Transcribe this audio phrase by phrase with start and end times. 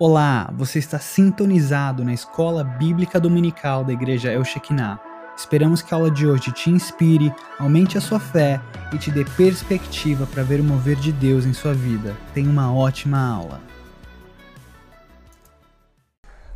[0.00, 5.00] Olá, você está sintonizado na Escola Bíblica Dominical da Igreja El Shekinah.
[5.36, 8.60] Esperamos que a aula de hoje te inspire, aumente a sua fé
[8.94, 12.16] e te dê perspectiva para ver o mover de Deus em sua vida.
[12.32, 13.60] Tenha uma ótima aula.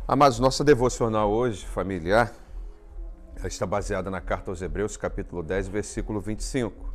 [0.07, 2.31] Amados, nossa devocional hoje, familiar,
[3.43, 6.93] está baseada na carta aos Hebreus, capítulo 10, versículo 25.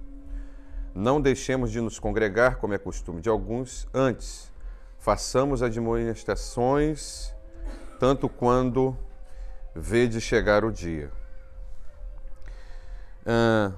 [0.95, 4.51] Não deixemos de nos congregar, como é costume de alguns, antes
[4.99, 7.33] façamos admoestações,
[7.99, 8.97] tanto quando
[9.75, 11.11] vede chegar o dia.
[13.25, 13.73] Ah,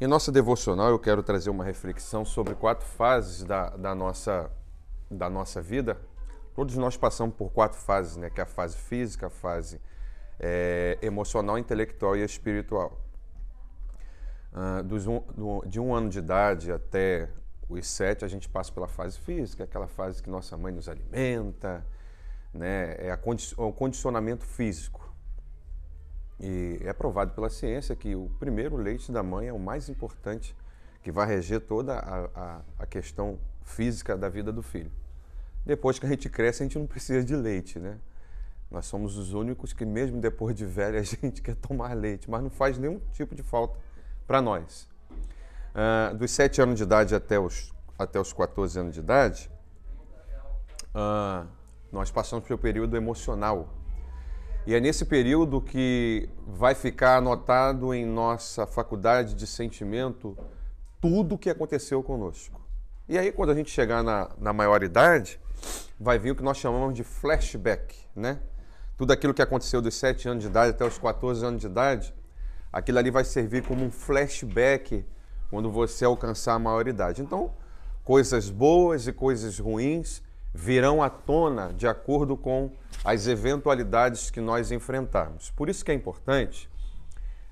[0.00, 4.50] em nossa devocional, eu quero trazer uma reflexão sobre quatro fases da, da, nossa,
[5.10, 5.98] da nossa vida.
[6.54, 8.30] Todos nós passamos por quatro fases, né?
[8.30, 9.80] que é a fase física, a fase
[10.38, 13.00] é, emocional, intelectual e espiritual.
[14.52, 15.20] Ah, dos um,
[15.66, 17.28] de um ano de idade até
[17.68, 21.84] os sete a gente passa pela fase física, aquela fase que nossa mãe nos alimenta,
[22.52, 22.96] né?
[22.98, 25.12] é, condi o condicionamento físico.
[26.38, 30.54] E é provado pela ciência que o primeiro leite da mãe é o mais importante,
[31.02, 34.90] que vai reger toda a, a, a questão física da vida do filho.
[35.64, 37.98] Depois que a gente cresce, a gente não precisa de leite, né?
[38.70, 42.42] Nós somos os únicos que, mesmo depois de velho, a gente quer tomar leite, mas
[42.42, 43.78] não faz nenhum tipo de falta
[44.26, 44.88] para nós.
[45.74, 49.50] Uh, dos 7 anos de idade até os, até os 14 anos de idade,
[50.94, 51.46] uh,
[51.90, 53.68] nós passamos pelo período emocional.
[54.66, 60.38] E é nesse período que vai ficar anotado em nossa faculdade de sentimento
[61.00, 62.60] tudo o que aconteceu conosco.
[63.08, 65.38] E aí, quando a gente chegar na, na maioridade,
[65.98, 68.38] vai vir o que nós chamamos de flashback, né?
[68.96, 72.14] Tudo aquilo que aconteceu dos 7 anos de idade até os 14 anos de idade,
[72.72, 75.04] aquilo ali vai servir como um flashback
[75.54, 77.22] quando você alcançar a maioridade.
[77.22, 77.52] Então,
[78.02, 80.20] coisas boas e coisas ruins
[80.52, 82.72] virão à tona de acordo com
[83.04, 85.52] as eventualidades que nós enfrentarmos.
[85.52, 86.68] Por isso que é importante,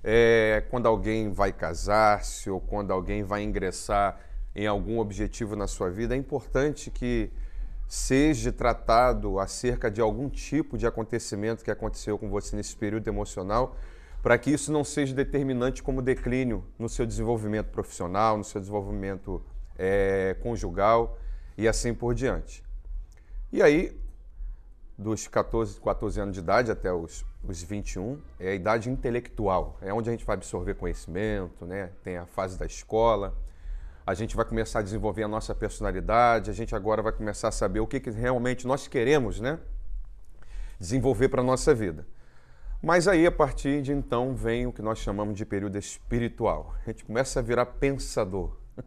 [0.03, 4.19] é, quando alguém vai casar-se ou quando alguém vai ingressar
[4.53, 7.31] em algum objetivo na sua vida, é importante que
[7.87, 13.77] seja tratado acerca de algum tipo de acontecimento que aconteceu com você nesse período emocional
[14.23, 19.43] para que isso não seja determinante como declínio no seu desenvolvimento profissional, no seu desenvolvimento
[19.77, 21.19] é, conjugal
[21.59, 22.63] e assim por diante.
[23.53, 24.01] E aí,
[24.97, 29.93] dos 14, 14 anos de idade até os, os 21, é a idade intelectual, é
[29.93, 31.91] onde a gente vai absorver conhecimento, né?
[32.05, 33.37] tem a fase da escola,
[34.07, 37.53] a gente vai começar a desenvolver a nossa personalidade, a gente agora vai começar a
[37.53, 39.59] saber o que, que realmente nós queremos né?
[40.79, 42.07] desenvolver para a nossa vida.
[42.83, 46.75] Mas aí, a partir de então, vem o que nós chamamos de período espiritual.
[46.85, 48.57] A gente começa a virar pensador.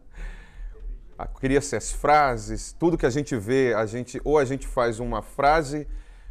[1.40, 5.22] Cria-se as frases, tudo que a gente vê, a gente ou a gente faz uma
[5.22, 5.88] frase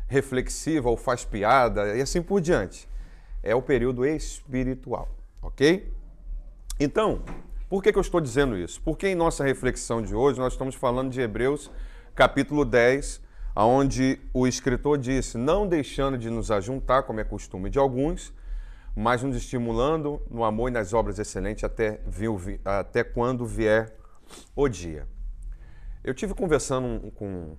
[0.08, 2.88] reflexiva ou faz piada e assim por diante.
[3.42, 5.10] É o período espiritual,
[5.42, 5.92] ok?
[6.80, 7.24] Então,
[7.68, 8.80] por que, que eu estou dizendo isso?
[8.82, 11.72] Porque em nossa reflexão de hoje nós estamos falando de Hebreus
[12.14, 13.22] capítulo 10,
[13.56, 18.34] aonde o escritor disse: não deixando de nos ajuntar, como é costume de alguns,
[18.96, 22.02] mas nos estimulando no amor e nas obras excelentes até,
[22.64, 23.96] até quando vier
[24.56, 25.08] o dia.
[26.04, 27.56] Eu tive conversando com,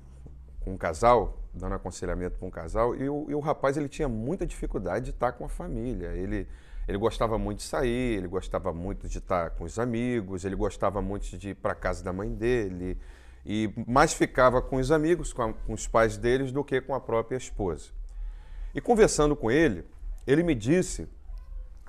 [0.61, 4.09] com um casal, dando aconselhamento para um casal, e o, e o rapaz ele tinha
[4.09, 6.09] muita dificuldade de estar com a família.
[6.09, 6.47] Ele,
[6.87, 11.03] ele gostava muito de sair, ele gostava muito de estar com os amigos, ele gostava
[11.03, 12.99] muito de ir para casa da mãe dele,
[13.47, 16.95] e mais ficava com os amigos, com, a, com os pais deles, do que com
[16.95, 17.91] a própria esposa.
[18.75, 19.85] E conversando com ele,
[20.27, 21.09] ele me disse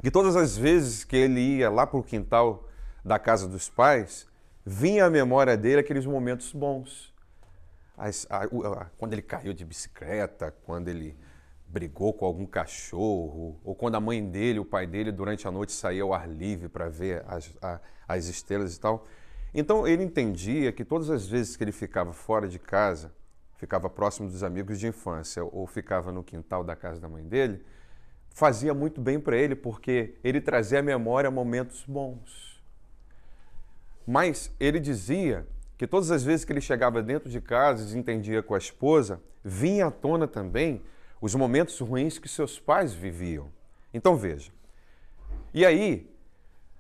[0.02, 2.70] que todas as vezes que ele ia lá para o quintal
[3.04, 4.28] da casa dos pais,
[4.64, 7.12] vinha à memória dele aqueles momentos bons.
[7.98, 11.18] As, a, a, quando ele caiu de bicicleta, quando ele
[11.68, 15.72] brigou com algum cachorro, ou quando a mãe dele, o pai dele, durante a noite
[15.72, 17.52] saía ao ar livre para ver as,
[18.08, 19.08] as estrelas e tal.
[19.60, 23.12] Então ele entendia que todas as vezes que ele ficava fora de casa,
[23.56, 27.66] ficava próximo dos amigos de infância ou ficava no quintal da casa da mãe dele,
[28.30, 32.62] fazia muito bem para ele porque ele trazia à memória momentos bons.
[34.06, 38.44] Mas ele dizia que todas as vezes que ele chegava dentro de casa e desentendia
[38.44, 40.84] com a esposa, vinha à tona também
[41.20, 43.50] os momentos ruins que seus pais viviam.
[43.92, 44.52] Então veja.
[45.52, 46.16] E aí,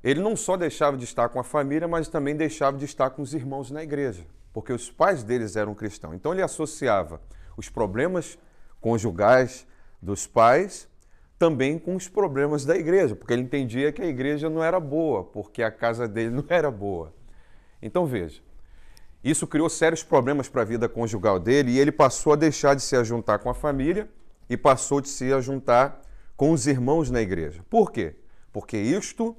[0.09, 3.21] ele não só deixava de estar com a família, mas também deixava de estar com
[3.21, 6.15] os irmãos na igreja, porque os pais deles eram cristãos.
[6.15, 7.21] Então ele associava
[7.57, 8.39] os problemas
[8.79, 9.67] conjugais
[10.01, 10.87] dos pais
[11.37, 15.25] também com os problemas da igreja, porque ele entendia que a igreja não era boa,
[15.25, 17.13] porque a casa dele não era boa.
[17.81, 18.41] Então veja.
[19.21, 22.81] Isso criou sérios problemas para a vida conjugal dele e ele passou a deixar de
[22.81, 24.07] se ajuntar com a família
[24.49, 26.01] e passou de se ajuntar
[26.37, 27.61] com os irmãos na igreja.
[27.69, 28.15] Por quê?
[28.53, 29.35] Porque isto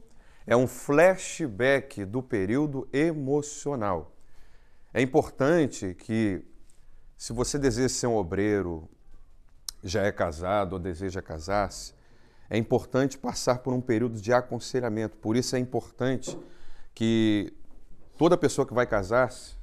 [0.48, 4.16] é um flashback do período emocional.
[4.94, 6.42] É importante que,
[7.18, 8.88] se você deseja ser um obreiro,
[9.84, 11.92] já é casado ou deseja casar-se,
[12.48, 15.18] é importante passar por um período de aconselhamento.
[15.18, 16.36] Por isso é importante
[16.94, 17.52] que
[18.16, 19.54] toda pessoa que vai casar-se,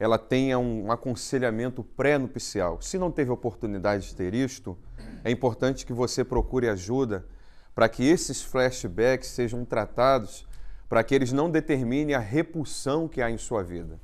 [0.00, 2.80] ela tenha um aconselhamento pré-nupcial.
[2.80, 4.78] Se não teve oportunidade de ter isto,
[5.22, 7.26] é importante que você procure ajuda
[7.74, 10.46] para que esses flashbacks sejam tratados,
[10.88, 14.00] para que eles não determinem a repulsão que há em sua vida.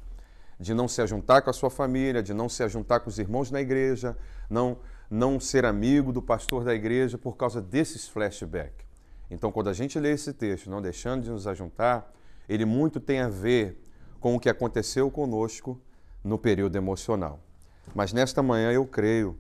[0.59, 3.51] De não se ajuntar com a sua família, de não se ajuntar com os irmãos
[3.51, 4.17] na igreja,
[4.51, 4.79] não
[5.11, 8.87] não ser amigo do pastor da igreja por causa desses flashbacks.
[9.31, 12.13] Então, quando a gente lê esse texto, não deixando de nos ajuntar,
[12.49, 13.83] ele muito tem a ver
[14.21, 15.81] com o que aconteceu conosco
[16.23, 17.41] no período emocional.
[17.95, 19.39] Mas nesta manhã eu creio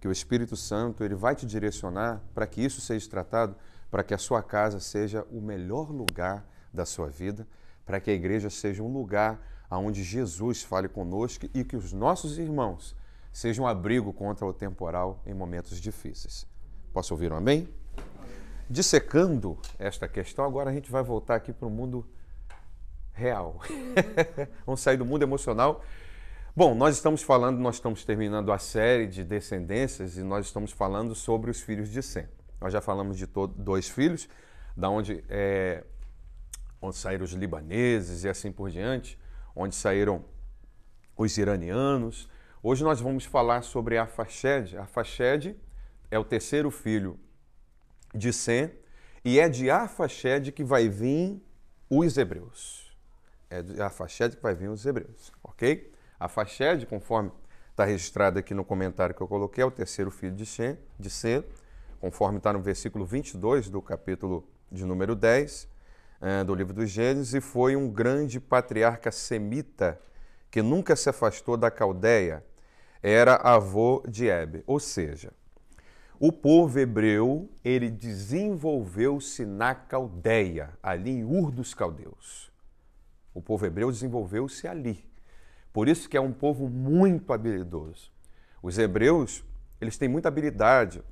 [0.00, 3.56] que o Espírito Santo ele vai te direcionar para que isso seja tratado,
[3.90, 7.46] para que a sua casa seja o melhor lugar da sua vida,
[7.84, 9.40] para que a igreja seja um lugar
[9.70, 12.94] onde Jesus fale conosco e que os nossos irmãos
[13.32, 16.46] seja um abrigo contra o temporal em momentos difíceis.
[16.92, 17.68] Posso ouvir um amém?
[18.68, 22.06] Dissecando esta questão, agora a gente vai voltar aqui para o mundo
[23.12, 23.60] real.
[24.64, 25.82] Vamos sair do mundo emocional.
[26.56, 31.14] Bom, nós estamos falando, nós estamos terminando a série de descendências e nós estamos falando
[31.14, 32.26] sobre os filhos de Sem.
[32.58, 33.26] Nós já falamos de
[33.56, 34.26] dois filhos,
[34.74, 35.84] da onde, é,
[36.80, 39.18] onde saíram os libaneses e assim por diante,
[39.54, 40.24] onde saíram
[41.16, 42.28] os iranianos,
[42.68, 44.76] Hoje nós vamos falar sobre a Fached.
[44.76, 45.56] A Fached
[46.10, 47.16] é o terceiro filho
[48.12, 48.72] de Sem
[49.24, 51.40] e é de Arfached que vai vir
[51.88, 52.92] os hebreus.
[53.48, 55.92] É de Arfached que vai vir os hebreus, ok?
[56.18, 57.30] Arfached, conforme
[57.70, 61.10] está registrado aqui no comentário que eu coloquei, é o terceiro filho de Sem, de
[61.10, 61.44] Sem
[62.00, 65.68] conforme está no versículo 22 do capítulo de número 10
[66.20, 70.00] é, do livro dos Gênesis, e foi um grande patriarca semita
[70.50, 72.44] que nunca se afastou da Caldeia,
[73.02, 74.62] era avô de Hebe.
[74.66, 75.32] Ou seja,
[76.18, 82.50] o povo hebreu, ele desenvolveu-se na Caldeia, ali em Ur dos Caldeus.
[83.34, 85.04] O povo hebreu desenvolveu-se ali.
[85.76, 88.10] Por isso que é um povo muito habilidoso.
[88.62, 89.44] Os hebreus,
[89.78, 91.02] eles têm muita habilidade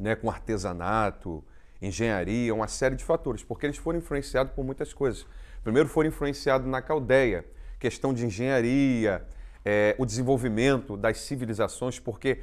[0.00, 1.44] né, com artesanato,
[1.82, 5.26] engenharia, uma série de fatores, porque eles foram influenciados por muitas coisas.
[5.62, 7.44] Primeiro foram influenciados na Caldeia,
[7.78, 9.22] questão de engenharia,
[9.62, 12.40] é, o desenvolvimento das civilizações, porque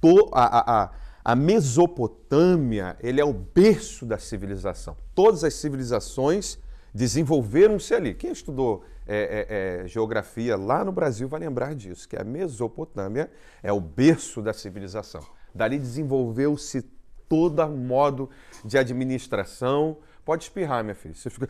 [0.00, 0.90] to, a, a,
[1.24, 4.96] a Mesopotâmia ele é o berço da civilização.
[5.12, 6.56] Todas as civilizações
[6.94, 8.14] desenvolveram-se ali.
[8.14, 9.16] Quem estudou é,
[9.48, 13.30] é, é, geografia lá no Brasil vai lembrar disso, que a Mesopotâmia
[13.62, 15.22] é o berço da civilização.
[15.54, 16.82] Dali desenvolveu-se
[17.28, 18.28] todo modo
[18.64, 19.96] de administração.
[20.24, 21.14] Pode espirrar, minha filha.
[21.14, 21.48] Você fica...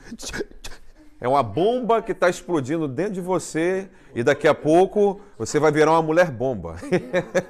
[1.20, 5.72] É uma bomba que está explodindo dentro de você e daqui a pouco você vai
[5.72, 6.76] virar uma mulher bomba.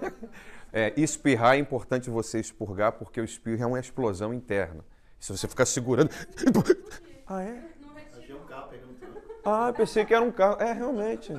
[0.73, 4.82] é, espirrar é importante você expurgar porque o espirro é uma explosão interna.
[5.20, 6.08] Se você ficar segurando.
[7.26, 7.62] ah, é?
[9.50, 10.61] Ah, pensei que era um carro.
[10.61, 11.33] É, realmente.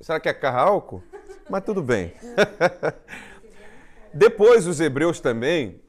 [0.00, 1.02] Será que é carro álcool?
[1.48, 2.14] Mas tudo bem.
[4.12, 5.80] Depois, os hebreus também,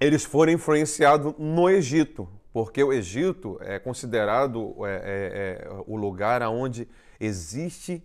[0.00, 6.40] eles foram influenciados no Egito porque o Egito é considerado é, é, é, o lugar
[6.44, 6.88] onde
[7.20, 8.02] existe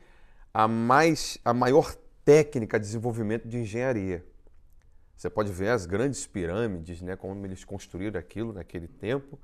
[0.53, 1.95] a, mais, a maior
[2.25, 4.25] técnica de desenvolvimento de engenharia.
[5.15, 9.39] Você pode ver as grandes pirâmides, né, como eles construíram aquilo naquele tempo,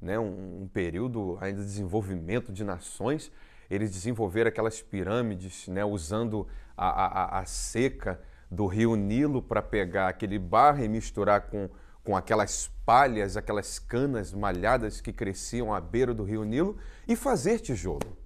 [0.00, 3.30] né, um, um período ainda de desenvolvimento de nações.
[3.68, 10.08] Eles desenvolveram aquelas pirâmides né, usando a, a, a seca do rio Nilo para pegar
[10.08, 11.68] aquele barro e misturar com
[12.04, 16.76] com aquelas palhas, aquelas canas malhadas que cresciam à beira do rio Nilo
[17.06, 18.16] e fazer tijolo.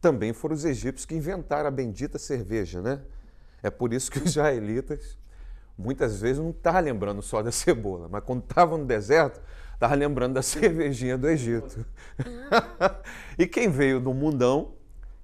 [0.00, 3.00] Também foram os egípcios que inventaram a bendita cerveja, né?
[3.62, 5.18] É por isso que os israelitas
[5.76, 9.40] muitas vezes não estavam lembrando só da cebola, mas quando estavam no deserto,
[9.84, 11.84] estavam lembrando da cervejinha do Egito.
[13.38, 14.72] e quem veio do mundão,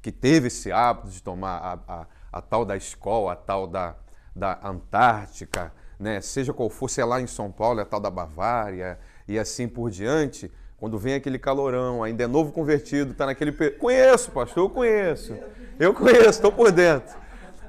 [0.02, 3.96] que teve esse hábito de tomar a, a, a tal da escola, a tal da,
[4.34, 8.00] da Antártica, né, seja qual for, se é lá em São Paulo, é a tal
[8.00, 8.98] da Bavária
[9.28, 13.52] e assim por diante, quando vem aquele calorão, ainda é novo convertido, está naquele.
[13.52, 15.36] Conheço, pastor, eu conheço.
[15.78, 17.14] Eu conheço, estou por dentro.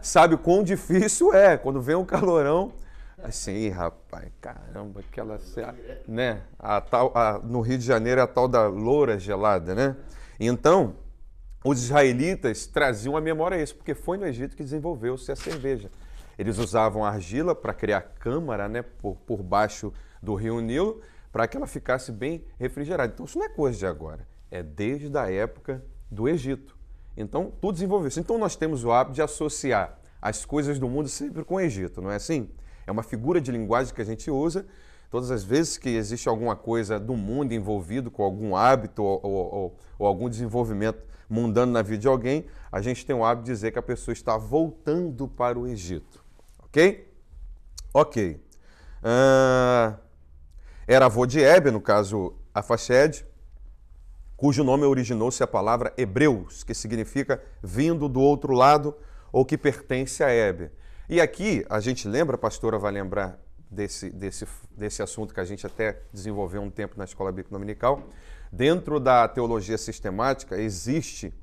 [0.01, 2.71] Sabe quão difícil é quando vem um calorão.
[3.23, 5.39] Assim, rapaz, caramba, aquela.
[6.07, 6.41] Né?
[6.57, 9.95] A tal, a, no Rio de Janeiro é a tal da loura gelada, né?
[10.39, 10.95] Então,
[11.63, 15.91] os israelitas traziam a memória isso, porque foi no Egito que desenvolveu-se a cerveja.
[16.37, 21.01] Eles usavam argila para criar câmara né, por, por baixo do rio Nilo,
[21.31, 23.13] para que ela ficasse bem refrigerada.
[23.13, 26.75] Então isso não é coisa de agora, é desde a época do Egito.
[27.15, 28.19] Então tudo desenvolveu-se.
[28.19, 32.01] Então nós temos o hábito de associar as coisas do mundo sempre com o Egito,
[32.01, 32.49] não é assim?
[32.91, 34.65] É uma figura de linguagem que a gente usa
[35.09, 39.77] todas as vezes que existe alguma coisa do mundo envolvido com algum hábito ou, ou,
[39.97, 43.71] ou, algum desenvolvimento mundano na vida de alguém, a gente tem o hábito de dizer
[43.71, 46.21] que a pessoa está voltando para o Egito.
[46.63, 47.09] Ok?
[47.93, 48.43] Ok.
[49.01, 49.97] Uh,
[50.85, 53.25] era avô de Hebe, no caso Afached,
[54.35, 58.93] cujo nome originou-se a palavra Hebreus, que significa vindo do outro lado
[59.31, 60.71] ou que pertence a Hebe.
[61.09, 63.39] E aqui, a gente lembra, a pastora vai lembrar
[63.69, 68.03] desse, desse, desse assunto que a gente até desenvolveu um tempo na Escola Bíblica Dominical.
[68.51, 71.33] Dentro da teologia sistemática, existe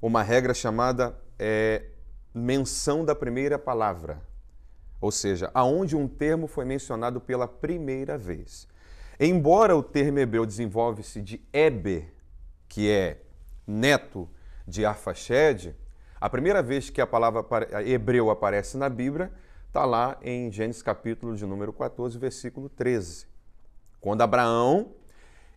[0.00, 1.84] uma regra chamada é,
[2.34, 4.22] menção da primeira palavra.
[5.00, 8.68] Ou seja, aonde um termo foi mencionado pela primeira vez.
[9.18, 12.12] Embora o termo hebreu desenvolve-se de Eber,
[12.68, 13.20] que é
[13.66, 14.28] neto
[14.66, 15.74] de Arfaxed,
[16.22, 17.44] a primeira vez que a palavra
[17.84, 19.32] hebreu aparece na Bíblia
[19.66, 23.26] está lá em Gênesis capítulo de número 14, versículo 13.
[24.00, 24.92] Quando Abraão,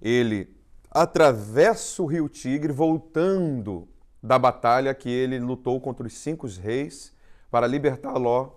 [0.02, 0.58] ele
[0.90, 3.88] atravessa o rio Tigre, voltando
[4.24, 7.14] da batalha que ele lutou contra os cinco reis
[7.52, 8.54] para libertar Ló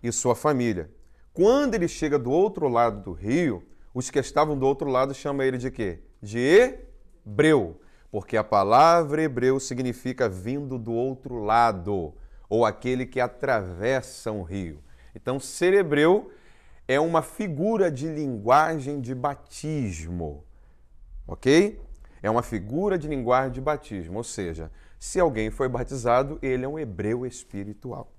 [0.00, 0.92] e sua família.
[1.32, 5.44] Quando ele chega do outro lado do rio, os que estavam do outro lado chamam
[5.44, 6.04] ele de quê?
[6.22, 6.38] De
[7.26, 7.80] hebreu,
[8.16, 12.14] porque a palavra hebreu significa vindo do outro lado
[12.48, 14.82] ou aquele que atravessa um rio.
[15.14, 16.32] Então, ser hebreu
[16.88, 20.46] é uma figura de linguagem de batismo,
[21.28, 21.78] ok?
[22.22, 26.68] É uma figura de linguagem de batismo, ou seja, se alguém foi batizado, ele é
[26.68, 28.10] um hebreu espiritual.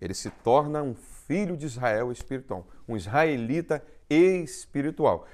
[0.00, 5.26] Ele se torna um filho de Israel espiritual, um israelita espiritual.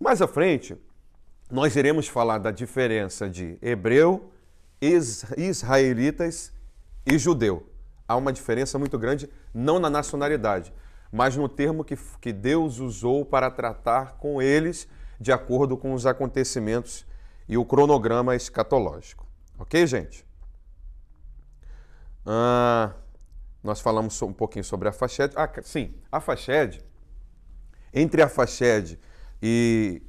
[0.00, 0.78] Mais à frente,
[1.50, 4.32] nós iremos falar da diferença de hebreu,
[5.36, 6.52] israelitas
[7.04, 7.70] e judeu
[8.10, 10.74] há uma diferença muito grande, não na nacionalidade,
[11.12, 14.88] mas no termo que, que Deus usou para tratar com eles
[15.20, 17.06] de acordo com os acontecimentos
[17.48, 19.24] e o cronograma escatológico.
[19.56, 20.26] Ok, gente?
[22.26, 22.94] Ah,
[23.62, 25.32] nós falamos um pouquinho sobre a Fached.
[25.36, 26.84] Ah, sim, a Fached,
[27.94, 28.98] entre a Fached
[29.40, 30.02] e,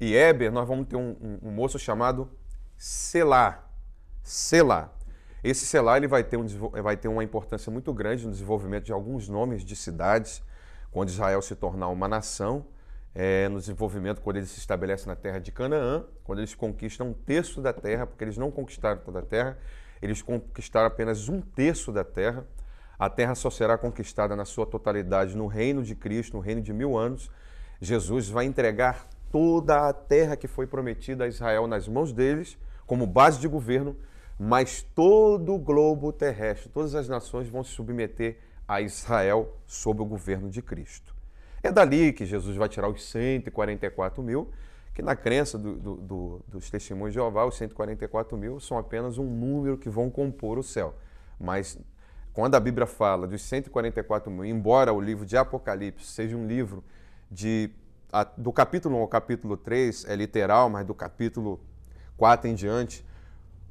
[0.00, 2.30] e Eber, nós vamos ter um, um, um moço chamado
[2.76, 3.68] Selá.
[4.22, 4.92] Selá.
[5.42, 6.46] Esse selar ele vai, ter um,
[6.82, 10.42] vai ter uma importância muito grande no desenvolvimento de alguns nomes de cidades,
[10.90, 12.66] quando Israel se tornar uma nação,
[13.14, 17.12] é, no desenvolvimento quando ele se estabelece na terra de Canaã, quando eles conquistam um
[17.12, 19.58] terço da terra, porque eles não conquistaram toda a terra,
[20.02, 22.46] eles conquistaram apenas um terço da terra.
[22.98, 26.72] A terra só será conquistada na sua totalidade no reino de Cristo, no reino de
[26.72, 27.30] mil anos.
[27.80, 33.06] Jesus vai entregar toda a terra que foi prometida a Israel nas mãos deles, como
[33.06, 33.96] base de governo,
[34.38, 40.04] mas todo o globo terrestre, todas as nações vão se submeter a Israel sob o
[40.04, 41.14] governo de Cristo.
[41.62, 44.50] É dali que Jesus vai tirar os 144 mil,
[44.94, 49.18] que na crença do, do, do, dos testemunhos de Jeová, os 144 mil são apenas
[49.18, 50.94] um número que vão compor o céu.
[51.38, 51.78] Mas
[52.32, 56.84] quando a Bíblia fala dos 144 mil, embora o livro de Apocalipse seja um livro
[57.30, 57.70] de,
[58.36, 61.60] do capítulo 1 ao capítulo 3, é literal, mas do capítulo
[62.16, 63.04] 4 em diante,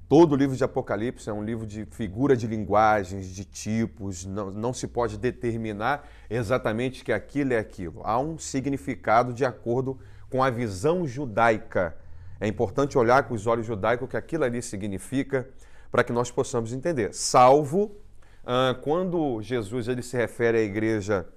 [0.10, 4.50] Todo o livro de Apocalipse é um livro de figura de linguagens, de tipos, não,
[4.50, 8.00] não se pode determinar exatamente que aquilo é aquilo.
[8.06, 11.94] Há um significado de acordo com a visão judaica.
[12.40, 15.46] É importante olhar com os olhos judaicos o que aquilo ali significa
[15.92, 17.14] para que nós possamos entender.
[17.14, 17.98] Salvo
[18.46, 21.28] ah, quando Jesus ele se refere à igreja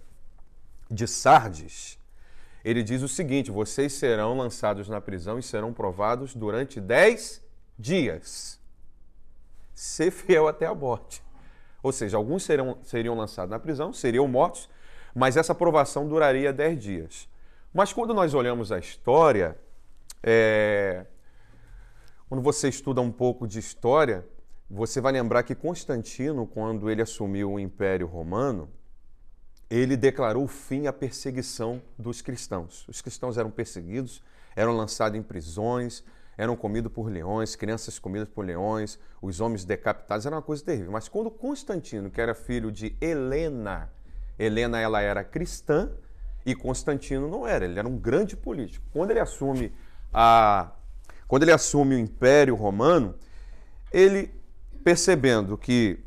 [0.89, 1.99] de Sardes,
[2.65, 7.43] ele diz o seguinte: vocês serão lançados na prisão e serão provados durante dez
[7.79, 8.61] dias
[9.81, 11.23] ser fiel até a morte.
[11.83, 14.69] Ou seja, alguns serão, seriam lançados na prisão, seriam mortos,
[15.15, 17.29] mas essa provação duraria 10 dias.
[17.73, 19.59] Mas quando nós olhamos a história,
[20.23, 21.07] é...
[22.29, 24.27] quando você estuda um pouco de história,
[24.69, 28.69] você vai lembrar que Constantino, quando ele assumiu o Império Romano,
[29.71, 32.85] ele declarou fim à perseguição dos cristãos.
[32.89, 34.23] Os cristãos eram perseguidos,
[34.57, 36.03] eram lançados em prisões,
[36.37, 40.91] eram comidos por leões, crianças comidas por leões, os homens decapitados, era uma coisa terrível.
[40.91, 43.91] Mas quando Constantino, que era filho de Helena,
[44.39, 45.91] Helena ela era cristã
[46.45, 48.85] e Constantino não era, ele era um grande político.
[48.93, 49.73] Quando ele assume
[50.13, 50.73] a
[51.29, 53.15] quando ele assume o Império Romano,
[53.93, 54.35] ele
[54.83, 56.01] percebendo que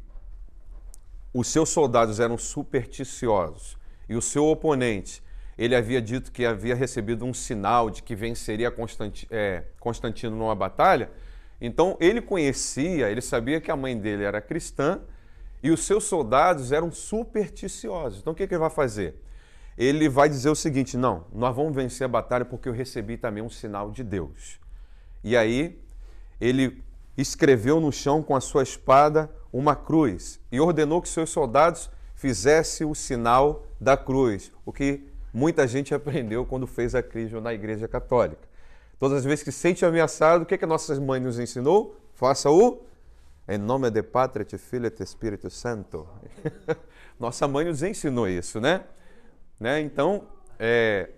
[1.33, 5.23] os seus soldados eram supersticiosos e o seu oponente
[5.57, 10.55] ele havia dito que havia recebido um sinal de que venceria Constantino, é, Constantino numa
[10.55, 11.11] batalha,
[11.61, 14.99] então ele conhecia, ele sabia que a mãe dele era cristã
[15.61, 18.19] e os seus soldados eram supersticiosos.
[18.19, 19.15] Então o que ele vai fazer?
[19.77, 23.41] Ele vai dizer o seguinte: não, nós vamos vencer a batalha porque eu recebi também
[23.41, 24.59] um sinal de Deus.
[25.23, 25.79] E aí
[26.39, 26.83] ele
[27.17, 32.87] escreveu no chão com a sua espada uma cruz e ordenou que seus soldados fizessem
[32.87, 37.87] o sinal da cruz, o que muita gente aprendeu quando fez a crisma na Igreja
[37.87, 38.41] Católica.
[38.97, 41.95] Todas as vezes que se sente ameaçado, o que, que a nossa mãe nos ensinou?
[42.13, 42.81] Faça o
[43.47, 46.07] em nome de Pátria, de Filho e de Espírito Santo.
[47.19, 48.85] nossa mãe nos ensinou isso, né?
[49.59, 49.81] né?
[49.81, 51.09] Então, é...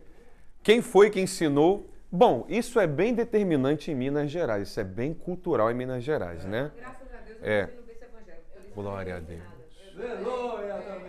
[0.64, 1.88] quem foi que ensinou?
[2.12, 6.46] Bom, isso é bem determinante em Minas Gerais, isso é bem cultural em Minas Gerais,
[6.46, 6.72] né?
[6.76, 7.70] Graças a Deus, é.
[8.76, 9.42] Glória a Deus.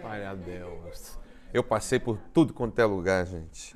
[0.01, 1.19] Glória a Deus.
[1.53, 3.75] Eu passei por tudo quanto é lugar, gente.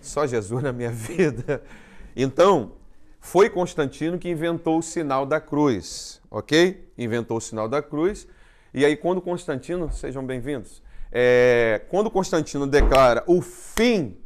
[0.00, 1.62] Só Jesus na minha vida.
[2.16, 2.72] Então,
[3.20, 6.92] foi Constantino que inventou o sinal da cruz, ok?
[6.98, 8.26] Inventou o sinal da cruz.
[8.74, 10.82] E aí, quando Constantino, sejam bem-vindos,
[11.12, 14.16] é, quando Constantino declara o fim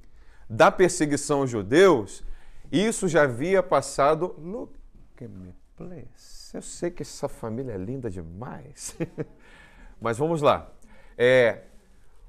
[0.48, 2.24] da perseguição aos judeus,
[2.72, 4.34] isso já havia passado.
[4.38, 4.72] Look
[5.20, 6.43] at me, please.
[6.54, 8.96] Eu sei que essa família é linda demais.
[10.00, 10.72] Mas vamos lá.
[11.18, 11.62] É,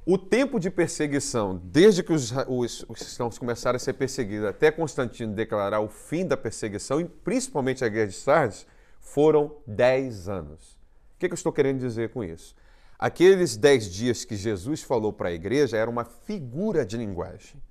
[0.03, 4.71] o tempo de perseguição, desde que os, os, os cristãos começaram a ser perseguidos até
[4.71, 8.65] Constantino declarar o fim da perseguição, e principalmente a guerra de Sardes,
[8.99, 10.73] foram 10 anos.
[11.13, 12.55] O que, que eu estou querendo dizer com isso?
[12.97, 17.61] Aqueles 10 dias que Jesus falou para a igreja era uma figura de linguagem,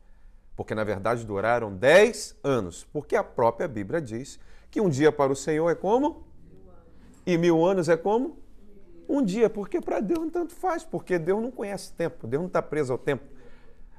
[0.55, 4.39] porque na verdade duraram 10 anos, porque a própria Bíblia diz
[4.71, 6.33] que um dia para o Senhor é como?
[7.27, 8.45] E mil anos é como?
[9.09, 12.63] um dia, porque para Deus tanto faz, porque Deus não conhece tempo, Deus não está
[12.63, 13.25] preso ao tempo.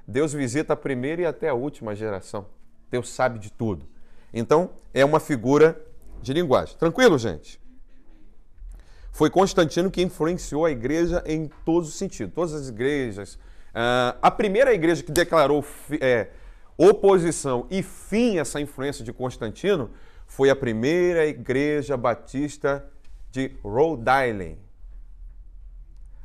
[0.08, 2.46] Deus visita a primeira e até a última geração.
[2.92, 3.88] Deus sabe de tudo.
[4.34, 5.82] Então, é uma figura
[6.22, 6.78] de linguagem.
[6.78, 7.60] Tranquilo, gente?
[9.12, 13.36] Foi Constantino que influenciou a igreja em todos os sentidos, todas as igrejas.
[13.36, 15.66] Uh, a primeira igreja que declarou
[16.00, 16.30] é,
[16.78, 19.90] oposição e fim a essa influência de Constantino
[20.28, 22.86] foi a primeira igreja batista
[23.36, 24.58] de Rhode Island,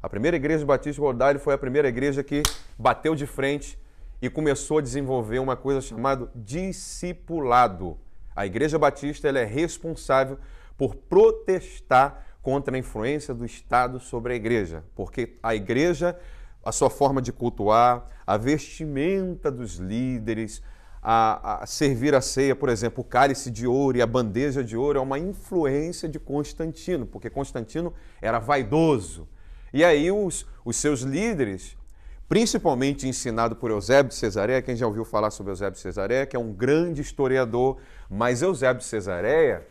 [0.00, 2.40] a primeira igreja batista de Rhode foi a primeira igreja que
[2.78, 3.76] bateu de frente
[4.22, 7.98] e começou a desenvolver uma coisa chamada discipulado.
[8.34, 10.38] A igreja batista ela é responsável
[10.78, 16.16] por protestar contra a influência do Estado sobre a igreja, porque a igreja,
[16.64, 20.62] a sua forma de cultuar, a vestimenta dos líderes,
[21.02, 24.76] a, a, servir a ceia, por exemplo, o cálice de ouro e a bandeja de
[24.76, 29.28] ouro é uma influência de Constantino, porque Constantino era vaidoso,
[29.72, 31.76] e aí os, os seus líderes,
[32.28, 36.36] principalmente ensinado por Eusébio de Cesareia, quem já ouviu falar sobre Eusébio de Cesareia, que
[36.36, 39.66] é um grande historiador, mas Eusébio de Cesareia,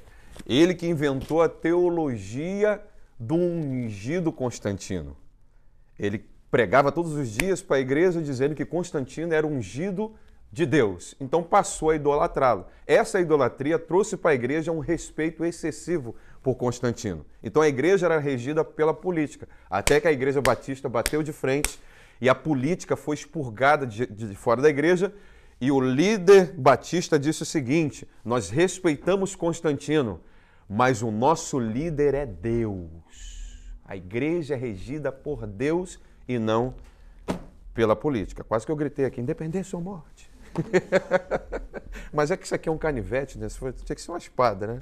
[0.48, 2.82] ele que inventou a teologia
[3.20, 5.16] do ungido Constantino.
[5.98, 10.16] Ele pregava todos os dias para a igreja dizendo que Constantino era ungido
[10.52, 11.16] de Deus.
[11.20, 12.66] Então passou a idolatrá-lo.
[12.86, 17.26] Essa idolatria trouxe para a igreja um respeito excessivo por Constantino.
[17.44, 21.80] Então a igreja era regida pela política, até que a igreja batista bateu de frente
[22.20, 25.14] e a política foi expurgada de, de fora da igreja.
[25.62, 30.22] E o líder batista disse o seguinte: Nós respeitamos Constantino,
[30.68, 32.90] mas o nosso líder é Deus.
[33.86, 36.76] A igreja é regida por Deus e não
[37.74, 38.44] pela política.
[38.44, 40.29] Quase que eu gritei aqui: independência ou morte.
[42.14, 43.48] mas é que isso aqui é um canivete, né?
[43.50, 44.80] Tinha que ser uma espada, né?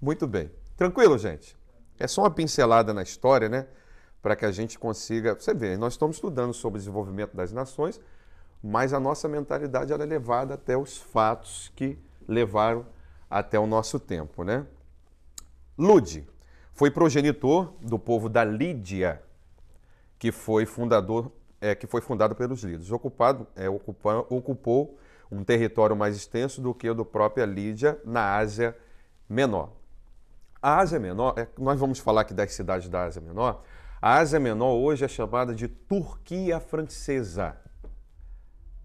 [0.00, 0.50] Muito bem.
[0.76, 1.56] Tranquilo, gente?
[1.98, 3.66] É só uma pincelada na história, né?
[4.22, 5.34] Para que a gente consiga.
[5.34, 8.00] Você vê, nós estamos estudando sobre o desenvolvimento das nações,
[8.62, 12.86] mas a nossa mentalidade era é levada até os fatos que levaram
[13.30, 14.66] até o nosso tempo, né?
[15.76, 16.26] Lude
[16.72, 19.22] foi progenitor do povo da Lídia,
[20.18, 22.90] que foi fundador, é, que foi fundado pelos líderes.
[22.90, 24.98] Ocupado, é, ocupa, ocupou
[25.30, 28.76] um território mais extenso do que o do própria Lídia na Ásia
[29.28, 29.72] Menor.
[30.60, 33.62] A Ásia Menor, é, nós vamos falar aqui das cidades da Ásia Menor.
[34.00, 37.56] A Ásia Menor hoje é chamada de Turquia Francesa.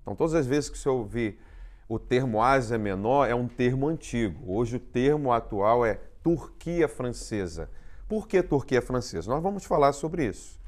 [0.01, 1.39] Então, todas as vezes que você ouvir
[1.88, 4.51] o termo Ásia Menor, é um termo antigo.
[4.51, 7.69] Hoje, o termo atual é Turquia Francesa.
[8.07, 9.29] Por que Turquia Francesa?
[9.29, 10.59] Nós vamos falar sobre isso.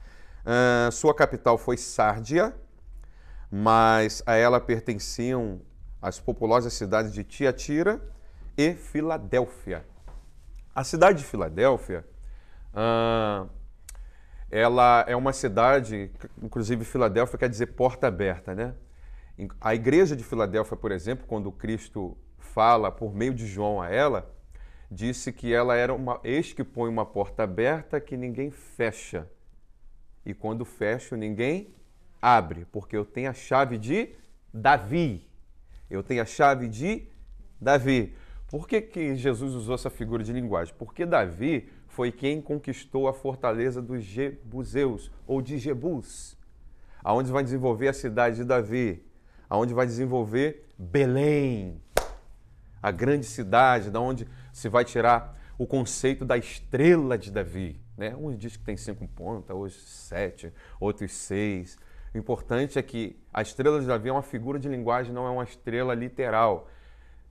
[0.45, 2.55] Uh, sua capital foi Sárdia,
[3.51, 5.61] mas a ela pertenciam
[6.01, 7.99] as populosas cidades de Tiatira
[8.57, 9.85] e Filadélfia.
[10.73, 12.05] A cidade de Filadélfia,
[12.75, 13.49] Uh,
[14.51, 18.73] ela é uma cidade, inclusive Filadélfia quer dizer porta aberta, né?
[19.61, 24.29] A igreja de Filadélfia, por exemplo, quando Cristo fala por meio de João a ela,
[24.91, 29.27] disse que ela era uma ex que põe uma porta aberta que ninguém fecha.
[30.25, 31.73] E quando fecho, ninguém
[32.21, 34.09] abre, porque eu tenho a chave de
[34.53, 35.27] Davi.
[35.89, 37.07] Eu tenho a chave de
[37.61, 38.15] Davi.
[38.47, 40.73] Por que, que Jesus usou essa figura de linguagem?
[40.77, 46.37] Porque Davi foi quem conquistou a fortaleza dos Jebuseus, ou de Jebus,
[47.03, 49.03] aonde vai desenvolver a cidade de Davi,
[49.49, 51.81] aonde vai desenvolver Belém,
[52.81, 57.79] a grande cidade, da onde se vai tirar o conceito da estrela de Davi.
[57.97, 58.15] Né?
[58.15, 61.77] Uns que tem cinco pontas, outros sete, outros seis.
[62.13, 65.29] O importante é que a estrela de Davi é uma figura de linguagem, não é
[65.29, 66.69] uma estrela literal.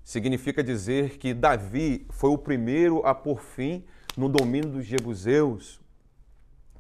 [0.03, 3.85] Significa dizer que Davi foi o primeiro a pôr fim
[4.17, 5.81] no domínio dos Jebuseus,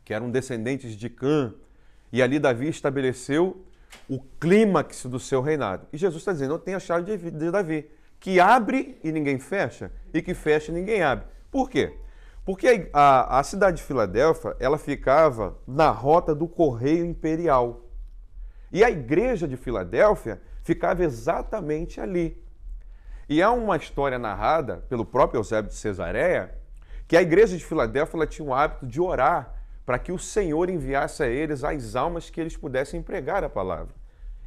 [0.04, 1.54] que eram descendentes de Cã.
[2.12, 3.64] E ali Davi estabeleceu
[4.08, 5.86] o clímax do seu reinado.
[5.92, 9.90] E Jesus está dizendo: Eu tenho a chave de Davi, que abre e ninguém fecha,
[10.12, 11.26] e que fecha e ninguém abre.
[11.50, 11.94] Por quê?
[12.44, 17.88] Porque a, a cidade de Filadélfia ela ficava na rota do correio imperial.
[18.70, 22.42] E a igreja de Filadélfia ficava exatamente ali.
[23.28, 26.54] E há uma história narrada pelo próprio Eusébio de Cesareia
[27.08, 29.54] que a igreja de Filadélfia tinha o hábito de orar
[29.84, 33.94] para que o Senhor enviasse a eles as almas que eles pudessem pregar a palavra.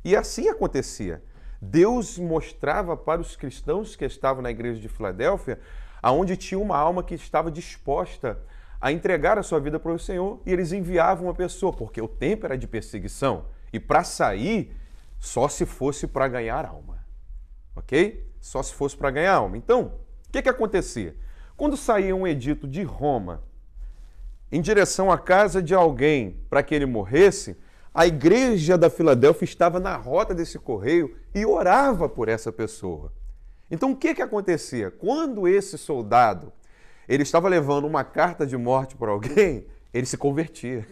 [0.04, 1.24] E assim acontecia.
[1.62, 5.60] Deus mostrava para os cristãos que estavam na igreja de Filadélfia
[6.08, 8.40] aonde tinha uma alma que estava disposta
[8.80, 12.08] a entregar a sua vida para o Senhor e eles enviavam uma pessoa, porque o
[12.08, 13.48] tempo era de perseguição.
[13.74, 14.74] E para sair,
[15.20, 17.06] só se fosse para ganhar alma.
[17.76, 18.26] Ok?
[18.40, 19.58] Só se fosse para ganhar alma.
[19.58, 19.92] Então,
[20.30, 21.14] o que, que acontecia?
[21.58, 23.44] Quando saía um edito de Roma
[24.50, 27.58] em direção à casa de alguém para que ele morresse,
[27.94, 33.12] a igreja da Filadélfia estava na rota desse correio e orava por essa pessoa.
[33.70, 34.92] Então o que, que acontecia?
[34.92, 36.52] Quando esse soldado
[37.08, 40.86] ele estava levando uma carta de morte para alguém, ele se convertia.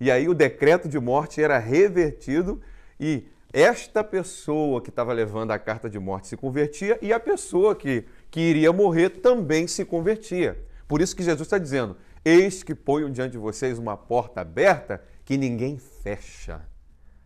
[0.00, 2.60] E aí o decreto de morte era revertido
[3.00, 7.74] e esta pessoa que estava levando a carta de morte se convertia e a pessoa
[7.74, 10.56] que, que iria morrer também se convertia.
[10.86, 15.02] Por isso que Jesus está dizendo: Eis que ponho diante de vocês uma porta aberta
[15.24, 16.60] que ninguém fecha.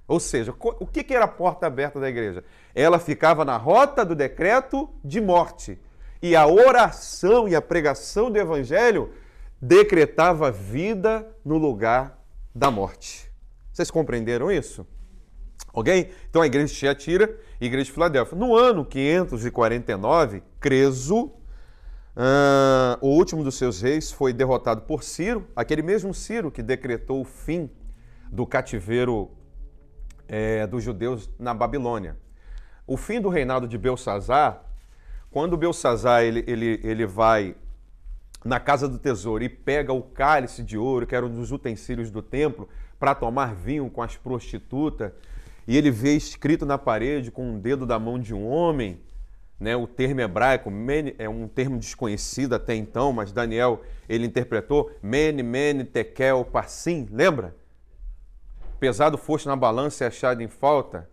[0.06, 2.44] Ou seja, o que era a porta aberta da igreja?
[2.74, 5.80] Ela ficava na rota do decreto de morte.
[6.20, 9.12] E a oração e a pregação do evangelho
[9.60, 12.18] decretava vida no lugar
[12.54, 13.30] da morte.
[13.72, 14.86] Vocês compreenderam isso?
[15.72, 16.12] Ok?
[16.28, 18.36] Então a igreja de Tiatira e a igreja de Filadélfia.
[18.36, 25.82] No ano 549, Creso, uh, o último dos seus reis, foi derrotado por Ciro, aquele
[25.82, 27.70] mesmo Ciro que decretou o fim
[28.30, 29.30] do cativeiro
[30.32, 32.16] é, dos judeus na Babilônia.
[32.86, 34.64] O fim do reinado de Belsazar,
[35.30, 37.54] quando Belsazar ele, ele, ele vai
[38.42, 42.10] na casa do tesouro e pega o cálice de ouro, que era um dos utensílios
[42.10, 42.66] do templo,
[42.98, 45.12] para tomar vinho com as prostitutas,
[45.68, 48.98] e ele vê escrito na parede com um dedo da mão de um homem,
[49.60, 50.72] né, o termo hebraico
[51.18, 57.54] é um termo desconhecido até então, mas Daniel ele interpretou Mene, Mene, Tekel, Passim, lembra?
[58.82, 61.08] Pesado foste na balança e achado em falta.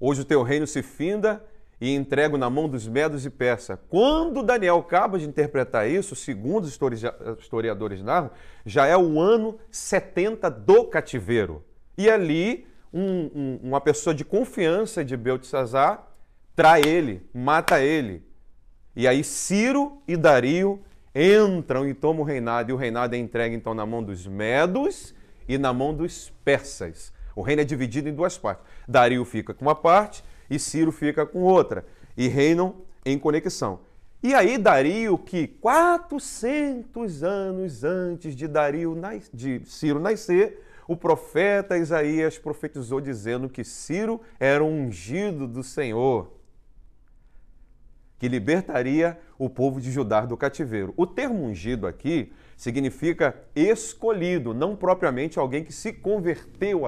[0.00, 1.40] Hoje o teu reino se finda
[1.80, 3.78] e entrego na mão dos medos e persa.
[3.88, 6.76] Quando Daniel acaba de interpretar isso, segundo os
[7.38, 8.32] historiadores narram,
[8.66, 11.64] já é o ano 70 do cativeiro.
[11.96, 16.08] E ali um, um, uma pessoa de confiança de Beltesazar
[16.56, 18.26] trai ele, mata ele.
[18.96, 20.82] E aí Ciro e Dario
[21.14, 25.16] entram e tomam o reinado, e o reinado é entregue então na mão dos medos
[25.48, 27.12] e na mão dos persas.
[27.34, 28.64] O reino é dividido em duas partes.
[28.86, 31.84] Dario fica com uma parte e Ciro fica com outra,
[32.16, 33.80] e reinam em conexão.
[34.22, 38.96] E aí Dario, que 400 anos antes de Dario
[39.32, 46.32] de Ciro nascer, o profeta Isaías profetizou dizendo que Ciro era um ungido do Senhor,
[48.18, 50.92] que libertaria o povo de Judá do cativeiro.
[50.96, 56.82] O termo ungido aqui significa escolhido, não propriamente alguém que se converteu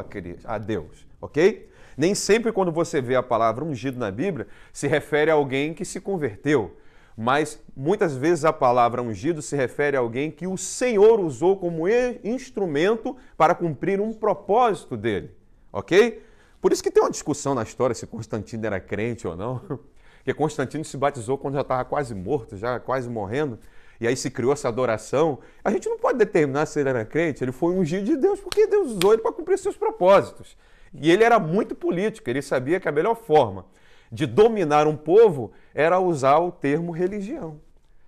[0.44, 1.70] a Deus, ok?
[1.96, 5.87] Nem sempre quando você vê a palavra ungido na Bíblia se refere a alguém que
[5.87, 6.76] se converteu
[7.22, 11.87] mas muitas vezes a palavra ungido se refere a alguém que o Senhor usou como
[12.24, 15.30] instrumento para cumprir um propósito dele,
[15.70, 16.22] ok?
[16.62, 19.59] Por isso que tem uma discussão na história se Constantino era crente ou não,
[20.16, 23.59] porque Constantino se batizou quando já estava quase morto, já quase morrendo,
[24.01, 27.45] e aí se criou essa adoração, a gente não pode determinar se ele era crente,
[27.45, 30.57] ele foi ungido de Deus porque Deus usou ele para cumprir seus propósitos.
[30.95, 33.67] E ele era muito político, ele sabia que a melhor forma
[34.11, 37.61] de dominar um povo era usar o termo religião.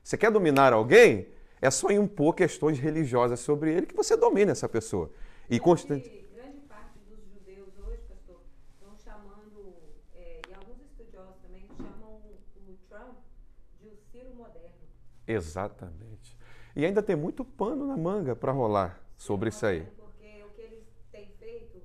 [0.03, 1.29] Você quer dominar alguém?
[1.61, 5.11] É só impor questões religiosas sobre ele que você domina essa pessoa.
[5.49, 6.09] E constante.
[6.35, 8.41] Grande parte dos judeus hoje, pastor,
[8.75, 9.75] estão chamando,
[10.17, 12.19] é, e alguns estudiosos também chamam
[12.67, 13.15] o Trump
[13.81, 14.73] de o Ciro moderno.
[15.33, 16.37] Exatamente.
[16.75, 19.87] E ainda tem muito pano na manga para rolar sobre isso aí.
[19.97, 21.83] Porque o que eles têm feito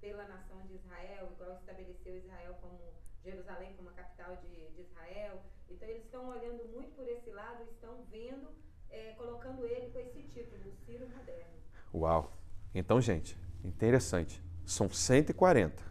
[0.00, 2.78] pela nação de Israel, igual estabeleceu Israel como
[3.24, 7.64] Jerusalém como a capital de, de Israel, então eles estão olhando muito por esse lado,
[7.64, 8.48] estão vendo
[8.90, 11.58] é, colocando ele com esse título, Ciro Moderno.
[11.92, 12.32] Uau!
[12.74, 14.42] Então, gente, interessante.
[14.64, 15.82] São 140.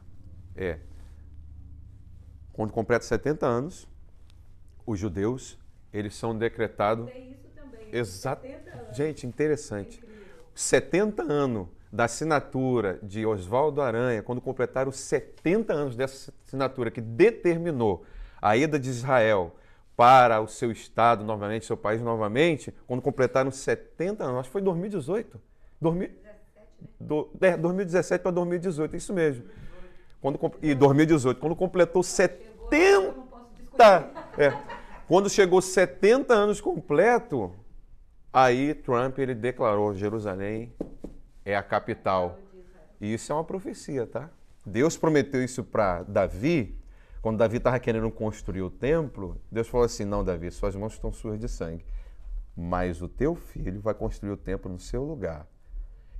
[0.55, 0.79] É.
[2.53, 3.87] Quando completa 70 anos,
[4.85, 5.59] os judeus,
[5.97, 7.09] eles são decretados.
[7.11, 7.87] Tem isso também.
[7.91, 8.47] Exato.
[8.91, 10.01] Gente, interessante.
[10.03, 10.07] É
[10.53, 18.03] 70 anos da assinatura de Oswaldo Aranha, quando completaram 70 anos dessa assinatura que determinou
[18.41, 19.55] a ida de Israel
[19.95, 24.61] para o seu estado novamente, seu país novamente, quando completaram 70 anos, acho que foi
[24.61, 25.41] 2018.
[25.81, 26.67] 2017,
[26.99, 29.45] do, é, 2017 para 2018, isso mesmo.
[30.21, 33.15] Quando, e 2018, quando completou 70.
[34.37, 34.76] É,
[35.07, 37.53] quando chegou 70 anos completo,
[38.31, 40.73] aí Trump ele declarou Jerusalém
[41.45, 42.39] é a capital.
[42.99, 44.29] E isso é uma profecia, tá?
[44.65, 46.77] Deus prometeu isso para Davi
[47.27, 51.11] quando Davi estava querendo construir o templo, Deus falou assim: Não, Davi, suas mãos estão
[51.11, 51.85] sujas de sangue,
[52.55, 55.45] mas o teu filho vai construir o templo no seu lugar,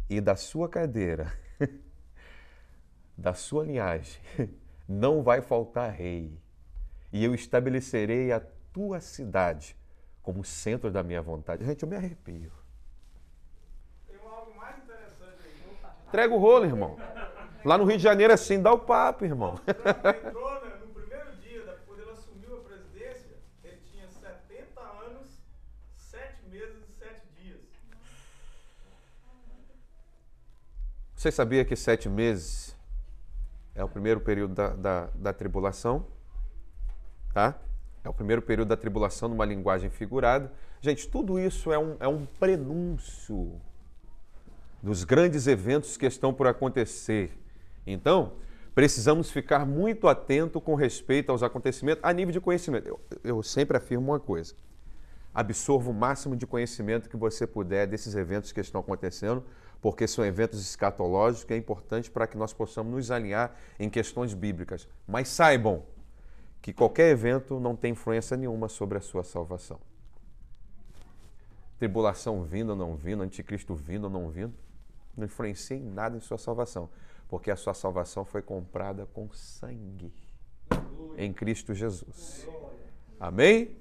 [0.09, 1.31] e da sua cadeira,
[3.17, 4.19] da sua linhagem,
[4.85, 6.37] não vai faltar rei,
[7.13, 8.41] e eu estabelecerei a
[8.77, 9.75] tua cidade
[10.21, 11.65] como centro da minha vontade.
[11.65, 12.51] Gente, eu me arrepio.
[14.05, 16.07] Tem algo mais interessante aí.
[16.07, 16.95] Entrega o rolo, irmão.
[17.65, 19.59] Lá no Rio de Janeiro é assim, dá o papo, irmão.
[19.67, 20.73] Entrou, né?
[31.15, 32.77] Você sabia que sete meses
[33.73, 36.05] é o primeiro período da, da, da tribulação?
[37.33, 37.59] Tá?
[38.03, 40.51] É o primeiro período da tribulação numa linguagem figurada.
[40.81, 43.59] Gente, tudo isso é um, é um prenúncio
[44.81, 47.31] dos grandes eventos que estão por acontecer.
[47.85, 48.33] Então,
[48.75, 52.87] precisamos ficar muito atento com respeito aos acontecimentos a nível de conhecimento.
[52.87, 54.53] Eu, eu sempre afirmo uma coisa:
[55.33, 59.43] absorva o máximo de conhecimento que você puder desses eventos que estão acontecendo,
[59.81, 64.33] porque são eventos escatológicos que é importante para que nós possamos nos alinhar em questões
[64.33, 64.87] bíblicas.
[65.07, 65.83] Mas saibam
[66.67, 69.79] que qualquer evento não tem influência nenhuma sobre a sua salvação.
[71.79, 74.53] Tribulação vindo ou não vindo, anticristo vindo ou não vindo,
[75.15, 76.89] não influencia em nada em sua salvação,
[77.29, 80.13] porque a sua salvação foi comprada com sangue
[81.17, 82.45] em Cristo Jesus.
[83.17, 83.77] Amém?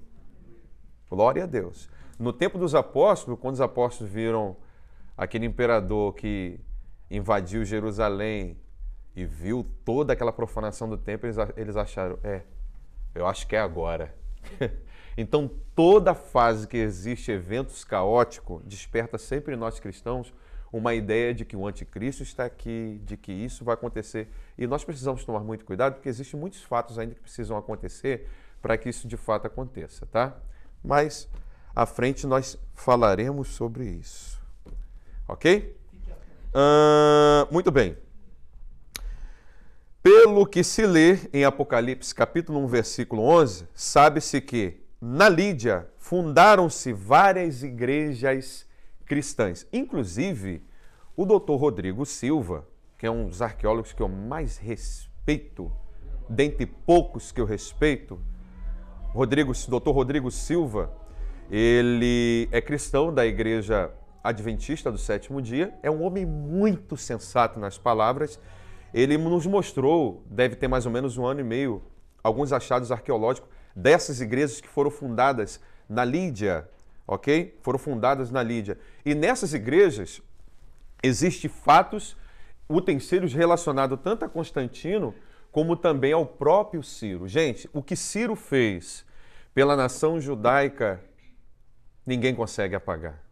[1.11, 1.91] Glória a Deus.
[2.17, 4.57] No tempo dos apóstolos, quando os apóstolos viram
[5.17, 6.61] aquele imperador que
[7.11, 8.57] invadiu Jerusalém
[9.17, 12.45] e viu toda aquela profanação do templo, eles acharam, é,
[13.17, 14.15] eu acho que é agora.
[15.17, 20.33] então, toda fase que existe eventos caóticos desperta sempre em nós cristãos
[20.73, 24.29] uma ideia de que o anticristo está aqui, de que isso vai acontecer.
[24.59, 28.29] E nós precisamos tomar muito cuidado, porque existem muitos fatos ainda que precisam acontecer
[28.61, 30.37] para que isso de fato aconteça, tá?
[30.83, 31.29] Mas
[31.75, 34.41] à frente nós falaremos sobre isso.
[35.29, 35.77] Ok?
[36.55, 37.97] Uh, muito bem.
[40.07, 46.93] Pelo que se lê em Apocalipse capítulo 1, versículo 11, sabe-se que na Lídia fundaram-se
[46.93, 48.65] várias igrejas
[49.05, 49.67] cristãs.
[49.73, 50.63] Inclusive,
[51.17, 52.65] o doutor Rodrigo Silva,
[52.97, 55.73] que é um dos arqueólogos que eu mais respeito,
[56.31, 58.17] dentre poucos que eu respeito,
[59.13, 60.89] Rodrigo, doutor Rodrigo Silva,
[61.51, 63.91] ele é cristão da igreja
[64.23, 68.39] adventista do sétimo dia, é um homem muito sensato nas palavras.
[68.97, 71.83] Ele nos mostrou, deve ter mais ou menos um ano e meio,
[72.25, 76.67] alguns achados arqueológicos dessas igrejas que foram fundadas na Lídia,
[77.07, 77.59] ok?
[77.61, 78.79] Foram fundadas na Lídia.
[79.05, 80.23] E nessas igrejas
[81.03, 82.17] existem fatos,
[82.67, 85.15] utensílios relacionados tanto a Constantino
[85.53, 87.29] como também ao próprio Ciro.
[87.29, 89.05] Gente, o que Ciro fez
[89.53, 91.05] pela nação judaica,
[92.07, 93.23] ninguém consegue apagar.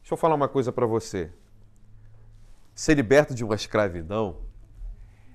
[0.00, 1.30] Deixa eu falar uma coisa para você.
[2.74, 4.50] Ser liberto de uma escravidão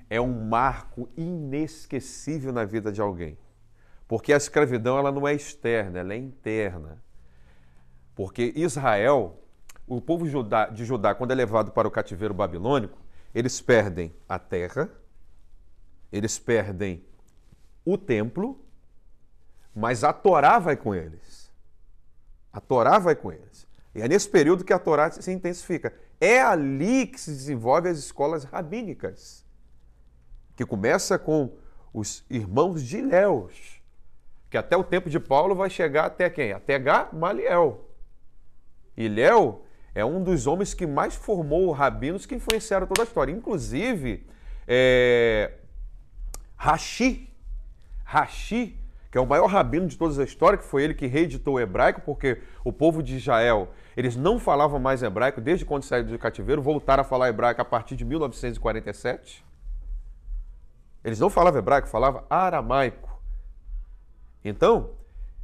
[0.10, 3.38] é um marco inesquecível na vida de alguém.
[4.08, 7.04] Porque a escravidão ela não é externa, ela é interna.
[8.15, 9.39] Porque Israel,
[9.86, 12.98] o povo de Judá, quando é levado para o cativeiro babilônico,
[13.36, 14.89] eles perdem a terra,
[16.12, 17.06] eles perdem
[17.86, 18.60] o templo,
[19.76, 21.52] mas a Torá vai com eles.
[22.52, 23.67] A Torá vai com eles.
[23.93, 25.93] E é nesse período que a Torá se intensifica.
[26.20, 29.46] É ali que se desenvolvem as escolas rabínicas,
[30.58, 31.52] que começa com
[31.93, 33.80] os irmãos de Léus,
[34.50, 36.52] que até o tempo de Paulo vai chegar até quem?
[36.52, 37.86] Até Gamaliel.
[38.98, 39.62] E Léo
[39.93, 43.32] é um dos homens que mais formou rabinos que influenciaram toda a história.
[43.32, 44.26] Inclusive,
[44.67, 45.54] é...
[46.56, 47.32] Rashi,
[48.04, 48.76] Rashi,
[49.12, 51.60] que é o maior rabino de toda a história, que foi ele que reeditou o
[51.60, 56.17] hebraico, porque o povo de Israel, eles não falavam mais hebraico desde quando saíram do
[56.17, 59.46] cativeiro, voltaram a falar hebraico a partir de 1947.
[61.03, 63.21] Eles não falavam hebraico, falavam aramaico.
[64.43, 64.91] Então,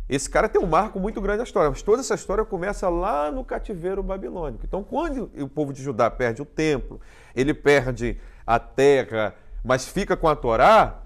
[0.07, 3.31] esse cara tem um marco muito grande na história, mas toda essa história começa lá
[3.31, 4.65] no cativeiro babilônico.
[4.65, 6.99] Então, quando o povo de Judá perde o templo,
[7.35, 10.99] ele perde a terra, mas fica com a Torá,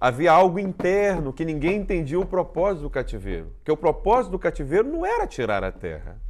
[0.00, 3.54] havia algo interno que ninguém entendia o propósito do cativeiro.
[3.64, 6.20] Que o propósito do cativeiro não era tirar a terra,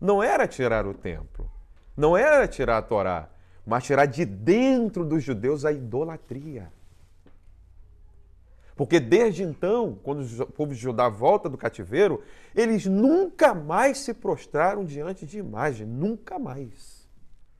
[0.00, 1.50] não era tirar o templo,
[1.94, 3.28] não era tirar a Torá,
[3.66, 6.72] mas tirar de dentro dos judeus a idolatria.
[8.76, 12.22] Porque desde então, quando o povo de Judá volta do cativeiro,
[12.54, 15.86] eles nunca mais se prostraram diante de imagem.
[15.86, 17.08] Nunca mais.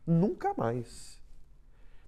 [0.04, 1.20] Nunca mais.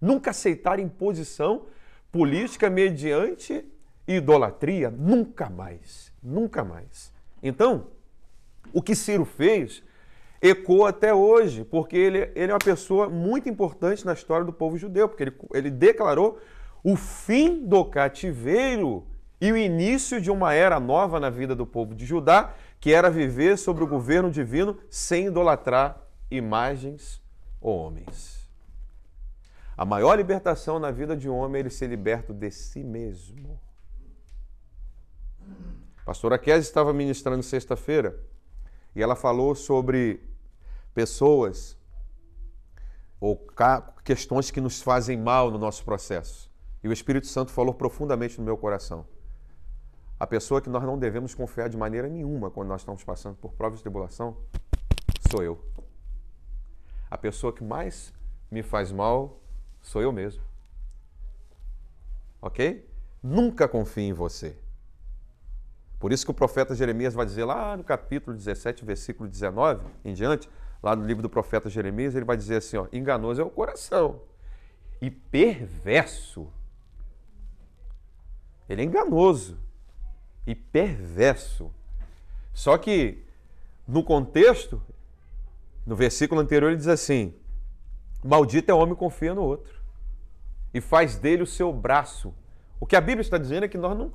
[0.00, 1.66] Nunca aceitaram imposição
[2.10, 3.64] política mediante
[4.08, 4.90] idolatria.
[4.90, 6.12] Nunca mais.
[6.20, 7.12] Nunca mais.
[7.40, 7.86] Então,
[8.72, 9.84] o que Ciro fez
[10.40, 14.76] ecoa até hoje, porque ele, ele é uma pessoa muito importante na história do povo
[14.76, 16.38] judeu, porque ele, ele declarou
[16.84, 19.06] o fim do cativeiro
[19.40, 23.10] e o início de uma era nova na vida do povo de Judá, que era
[23.10, 27.22] viver sobre o governo divino sem idolatrar imagens
[27.60, 28.48] ou homens.
[29.76, 33.60] A maior libertação na vida de um homem é ele ser liberto de si mesmo.
[35.98, 38.18] A pastora Kézia estava ministrando sexta-feira
[38.96, 40.20] e ela falou sobre
[40.94, 41.76] pessoas
[43.20, 43.46] ou
[44.02, 46.50] questões que nos fazem mal no nosso processo.
[46.82, 49.06] E o Espírito Santo falou profundamente no meu coração.
[50.18, 53.52] A pessoa que nós não devemos confiar de maneira nenhuma quando nós estamos passando por
[53.52, 54.38] provas de tribulação
[55.30, 55.62] sou eu.
[57.10, 58.14] A pessoa que mais
[58.50, 59.38] me faz mal
[59.82, 60.42] sou eu mesmo.
[62.40, 62.88] Ok?
[63.22, 64.58] Nunca confie em você.
[65.98, 70.12] Por isso que o profeta Jeremias vai dizer lá no capítulo 17, versículo 19 em
[70.12, 70.48] diante,
[70.82, 74.20] lá no livro do profeta Jeremias, ele vai dizer assim: ó, enganoso é o coração
[75.00, 76.48] e perverso
[78.68, 79.58] ele é enganoso
[80.46, 81.72] e perverso.
[82.52, 83.24] Só que,
[83.86, 84.82] no contexto,
[85.84, 87.34] no versículo anterior, ele diz assim:
[88.24, 89.80] Maldito é o homem que confia no outro
[90.74, 92.34] e faz dele o seu braço.
[92.80, 94.12] O que a Bíblia está dizendo é que nós não.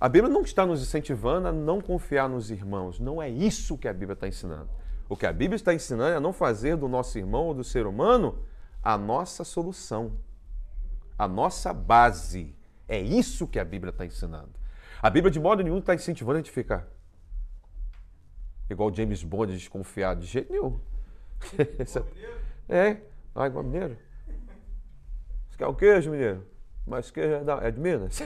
[0.00, 2.98] A Bíblia não está nos incentivando a não confiar nos irmãos.
[2.98, 4.70] Não é isso que a Bíblia está ensinando.
[5.08, 7.62] O que a Bíblia está ensinando é a não fazer do nosso irmão ou do
[7.62, 8.38] ser humano
[8.82, 10.18] a nossa solução,
[11.18, 12.56] a nossa base.
[12.88, 14.50] É isso que a Bíblia está ensinando.
[15.02, 16.88] A Bíblia, de modo nenhum, está incentivando a gente ficar
[18.72, 20.80] igual James Bond desconfiado, de jeito nenhum.
[22.68, 22.98] é,
[23.34, 23.96] ah, igual mineiro.
[25.48, 26.46] Você quer o queijo, mineiro?
[26.86, 28.20] Mas queijo é, é de Minas.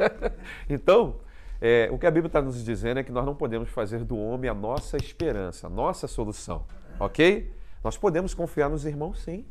[0.68, 1.20] então,
[1.60, 4.16] é, o que a Bíblia está nos dizendo é que nós não podemos fazer do
[4.16, 6.66] homem a nossa esperança, a nossa solução,
[6.98, 7.52] ok?
[7.84, 9.46] Nós podemos confiar nos irmãos, sim.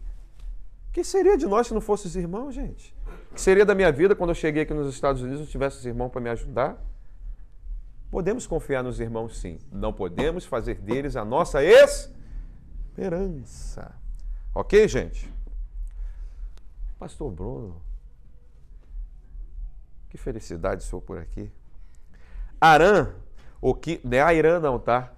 [0.89, 2.93] O que seria de nós se não fossem os irmãos, gente?
[3.31, 5.49] O que seria da minha vida quando eu cheguei aqui nos Estados Unidos e não
[5.49, 6.77] tivesse os irmãos para me ajudar?
[8.09, 9.57] Podemos confiar nos irmãos, sim.
[9.71, 11.63] Não podemos fazer deles a nossa
[12.91, 13.95] esperança.
[14.53, 15.33] Ok, gente?
[16.99, 17.81] Pastor Bruno,
[20.11, 21.51] que felicidade sou por aqui.
[22.59, 23.07] Arã,
[23.59, 23.99] o que.
[24.03, 25.11] Não é Airã, não, tá?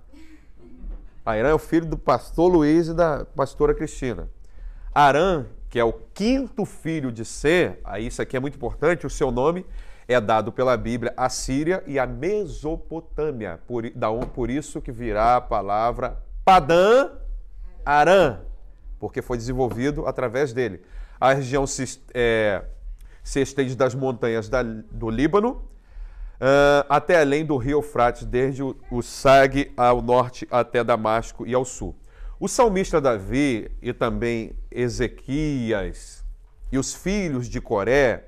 [1.26, 4.30] Airã é o filho do pastor Luiz e da pastora Cristina.
[4.94, 9.10] Arã que é o quinto filho de Ser, aí isso aqui é muito importante, o
[9.10, 9.66] seu nome
[10.08, 13.60] é dado pela Bíblia à Síria e à Mesopotâmia.
[13.66, 13.84] Por,
[14.36, 17.10] por isso que virá a palavra Padã
[17.84, 18.42] Arã,
[19.00, 20.80] porque foi desenvolvido através dele.
[21.20, 21.66] A região
[22.14, 22.64] é,
[23.24, 25.64] se estende das montanhas da, do Líbano
[26.44, 31.54] uh, até além do rio Eufrates, desde o, o Sag ao norte até Damasco e
[31.54, 31.96] ao sul.
[32.40, 36.24] O salmista Davi e também Ezequias
[36.72, 38.26] e os filhos de Coré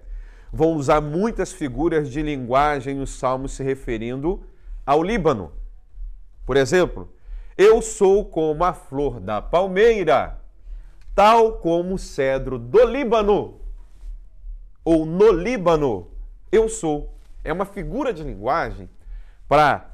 [0.54, 4.44] vão usar muitas figuras de linguagem nos salmos se referindo
[4.86, 5.52] ao Líbano.
[6.46, 7.12] Por exemplo,
[7.58, 10.42] Eu sou como a flor da palmeira,
[11.16, 13.62] tal como o cedro do Líbano,
[14.86, 16.08] ou no Líbano,
[16.52, 17.12] eu sou.
[17.44, 18.88] É uma figura de linguagem
[19.50, 19.90] para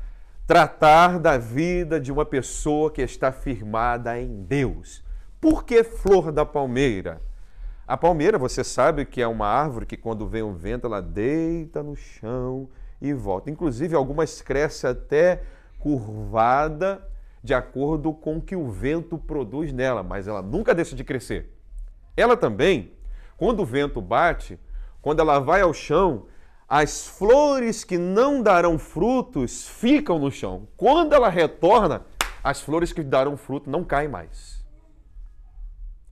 [0.45, 5.01] tratar da vida de uma pessoa que está firmada em Deus.
[5.39, 7.21] Por que flor da palmeira?
[7.87, 11.81] A palmeira, você sabe que é uma árvore que quando vem o vento, ela deita
[11.81, 12.69] no chão
[13.01, 13.49] e volta.
[13.49, 15.41] Inclusive, algumas crescem até
[15.79, 17.01] curvada
[17.43, 21.49] de acordo com o que o vento produz nela, mas ela nunca deixa de crescer.
[22.15, 22.91] Ela também,
[23.35, 24.59] quando o vento bate,
[25.01, 26.27] quando ela vai ao chão,
[26.67, 30.67] as flores que não darão frutos ficam no chão.
[30.77, 32.05] Quando ela retorna,
[32.43, 34.63] as flores que darão fruto não caem mais.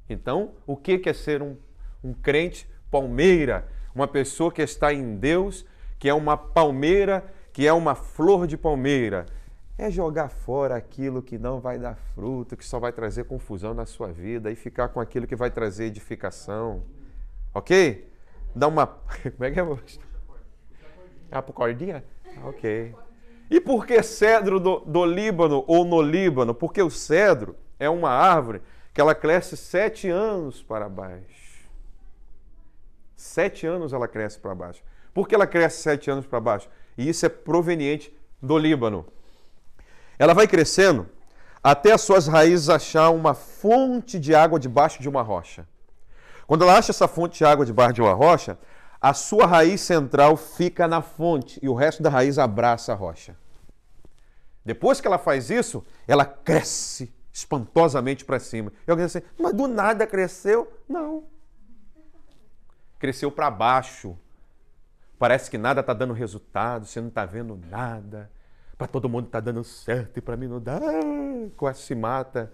[0.09, 1.55] Então, o que é ser um,
[2.03, 3.67] um crente palmeira?
[3.93, 5.65] Uma pessoa que está em Deus,
[5.97, 7.23] que é uma palmeira,
[7.53, 9.25] que é uma flor de palmeira
[9.79, 13.85] é jogar fora aquilo que não vai dar fruto, que só vai trazer confusão na
[13.85, 16.83] sua vida e ficar com aquilo que vai trazer edificação.
[17.53, 18.08] Ok?
[18.59, 18.85] Dá uma.
[19.37, 19.63] Como é que é?
[21.31, 22.03] Ah, por cordinha?
[22.43, 22.93] Ok.
[23.49, 26.53] E por que cedro do, do Líbano ou no Líbano?
[26.53, 28.61] Porque o cedro é uma árvore
[28.93, 31.69] que ela cresce sete anos para baixo.
[33.15, 34.83] Sete anos ela cresce para baixo.
[35.13, 36.69] Por que ela cresce sete anos para baixo?
[36.97, 39.05] E isso é proveniente do Líbano.
[40.17, 41.07] Ela vai crescendo
[41.63, 45.65] até as suas raízes achar uma fonte de água debaixo de uma rocha.
[46.49, 48.57] Quando ela acha essa fonte de água debaixo de uma rocha,
[48.99, 53.37] a sua raiz central fica na fonte e o resto da raiz abraça a rocha.
[54.65, 58.73] Depois que ela faz isso, ela cresce espantosamente para cima.
[58.87, 60.73] E alguém diz assim, mas do nada cresceu?
[60.89, 61.25] Não.
[62.97, 64.17] Cresceu para baixo.
[65.19, 68.27] Parece que nada está dando resultado, você não está vendo nada
[68.75, 70.79] para todo mundo está dando certo e para mim não dá,
[71.55, 72.51] quase se mata.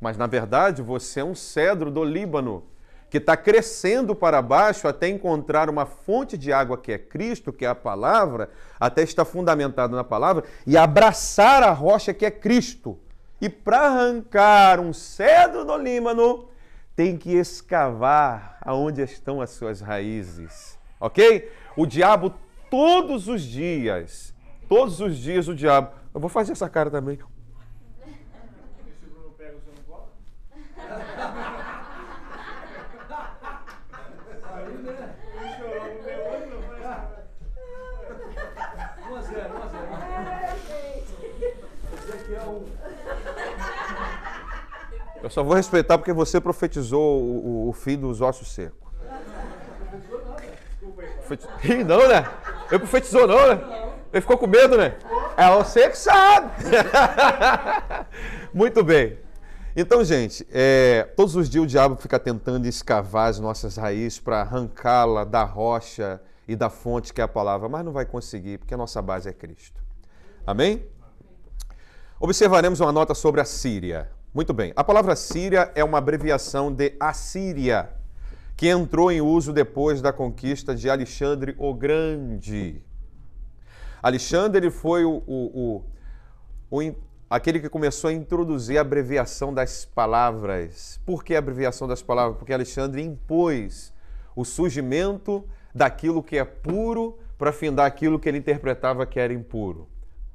[0.00, 2.70] Mas na verdade você é um cedro do Líbano
[3.10, 7.64] que está crescendo para baixo até encontrar uma fonte de água que é Cristo, que
[7.64, 8.48] é a palavra,
[8.78, 12.98] até estar fundamentado na palavra e abraçar a rocha que é Cristo.
[13.40, 16.48] E para arrancar um cedro do Líbano,
[16.94, 20.78] tem que escavar aonde estão as suas raízes.
[21.00, 21.50] Ok?
[21.76, 22.32] O diabo
[22.70, 24.32] todos os dias
[24.70, 25.90] Todos os dias o diabo.
[26.14, 27.16] Eu vou fazer essa cara também.
[27.16, 27.22] Se
[29.04, 30.12] o Bruno pega, você não coloca?
[34.54, 35.16] Aí, né?
[35.34, 37.02] Ele chorou, não pegou, não faz.
[39.10, 39.82] 1 a 0, 1 a 0.
[41.98, 42.64] Esse aqui é um.
[45.30, 48.90] Eu só vou respeitar porque você profetizou o, o, fim dos ossos secos.
[51.18, 52.28] Profetizou, não, né?
[52.68, 53.92] Eu profetizou não, né?
[54.12, 54.96] Ele ficou com medo, né?
[55.36, 56.50] É você que sabe.
[58.52, 59.20] Muito bem.
[59.76, 64.40] Então, gente, é, todos os dias o diabo fica tentando escavar as nossas raízes para
[64.40, 68.74] arrancá-la da rocha e da fonte que é a palavra, mas não vai conseguir, porque
[68.74, 69.80] a nossa base é Cristo.
[70.44, 70.84] Amém?
[72.18, 74.10] Observaremos uma nota sobre a Síria.
[74.32, 74.72] Muito bem.
[74.76, 77.90] A palavra Síria é uma abreviação de Assíria,
[78.56, 82.80] que entrou em uso depois da conquista de Alexandre o Grande.
[84.00, 85.82] Alexandre foi o, o,
[86.70, 86.94] o, o,
[87.28, 91.00] aquele que começou a introduzir a abreviação das palavras.
[91.04, 92.38] Por que a abreviação das palavras?
[92.38, 93.92] Porque Alexandre impôs
[94.36, 99.88] o surgimento daquilo que é puro para findar aquilo que ele interpretava que era impuro.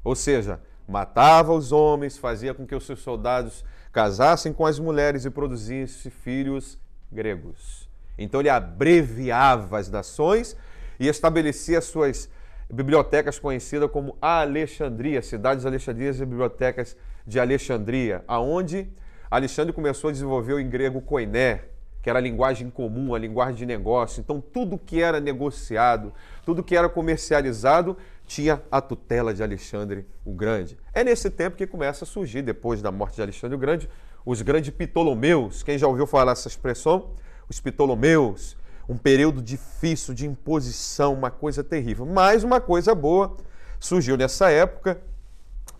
[0.03, 3.63] Ou seja, matava os homens, fazia com que os seus soldados
[3.95, 6.77] casassem com as mulheres e produzissem filhos
[7.09, 7.89] gregos.
[8.17, 10.53] Então ele abreviava as nações
[10.99, 12.29] e estabelecia suas
[12.69, 18.89] bibliotecas conhecidas como Alexandria, cidades Alexandrias e bibliotecas de Alexandria, aonde
[19.31, 21.61] Alexandre começou a desenvolver em grego koiné,
[22.01, 24.19] que era a linguagem comum, a linguagem de negócio.
[24.19, 26.13] Então, tudo que era negociado,
[26.45, 27.95] tudo que era comercializado,
[28.25, 30.77] tinha a tutela de Alexandre o Grande.
[30.93, 33.89] É nesse tempo que começa a surgir, depois da morte de Alexandre o Grande,
[34.25, 35.61] os grandes Ptolomeus.
[35.63, 37.11] Quem já ouviu falar essa expressão?
[37.47, 38.57] Os Ptolomeus,
[38.89, 42.05] um período difícil de imposição, uma coisa terrível.
[42.05, 43.37] Mas uma coisa boa
[43.79, 44.99] surgiu nessa época,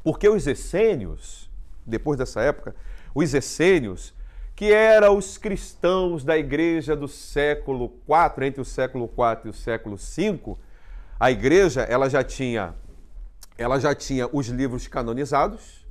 [0.04, 1.50] porque os essênios,
[1.86, 2.76] depois dessa época,
[3.16, 4.14] os essênios,
[4.56, 9.54] que eram os cristãos da igreja do século IV, entre o século IV e o
[9.54, 10.56] século V,
[11.20, 12.76] a igreja ela já tinha
[13.58, 15.86] ela já tinha os livros canonizados,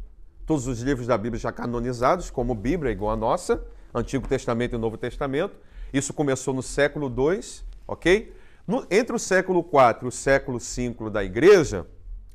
[0.45, 3.65] todos os livros da Bíblia já canonizados, como Bíblia igual a nossa,
[3.95, 5.55] Antigo Testamento e Novo Testamento.
[5.91, 7.41] Isso começou no século II,
[7.89, 8.35] ok?
[8.67, 11.87] No, entre o século IV e o século V da igreja,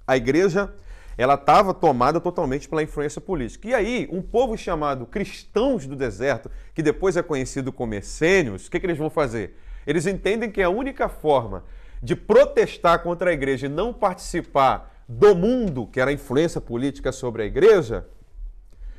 [0.08, 0.74] a igreja
[1.16, 3.68] ela estava tomada totalmente pela influência política.
[3.68, 8.72] E aí, um povo chamado cristãos do deserto, que depois é conhecido como essênios, o
[8.72, 9.58] que, que eles vão fazer?
[9.86, 11.66] Eles entendem que a única forma
[12.02, 17.12] de protestar contra a igreja e não participar do mundo, que era a influência política
[17.12, 18.06] sobre a igreja,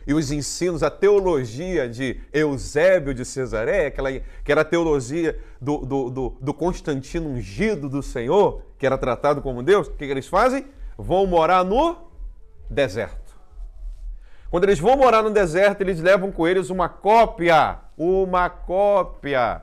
[0.06, 5.78] e os ensinos, a teologia de Eusébio de Cesareia, aquela, que era a teologia do,
[5.78, 10.10] do, do, do Constantino ungido do Senhor, que era tratado como Deus, o que, que
[10.10, 10.66] eles fazem?
[10.96, 11.96] Vão morar no
[12.68, 13.38] deserto.
[14.50, 19.62] Quando eles vão morar no deserto, eles levam com eles uma cópia, uma cópia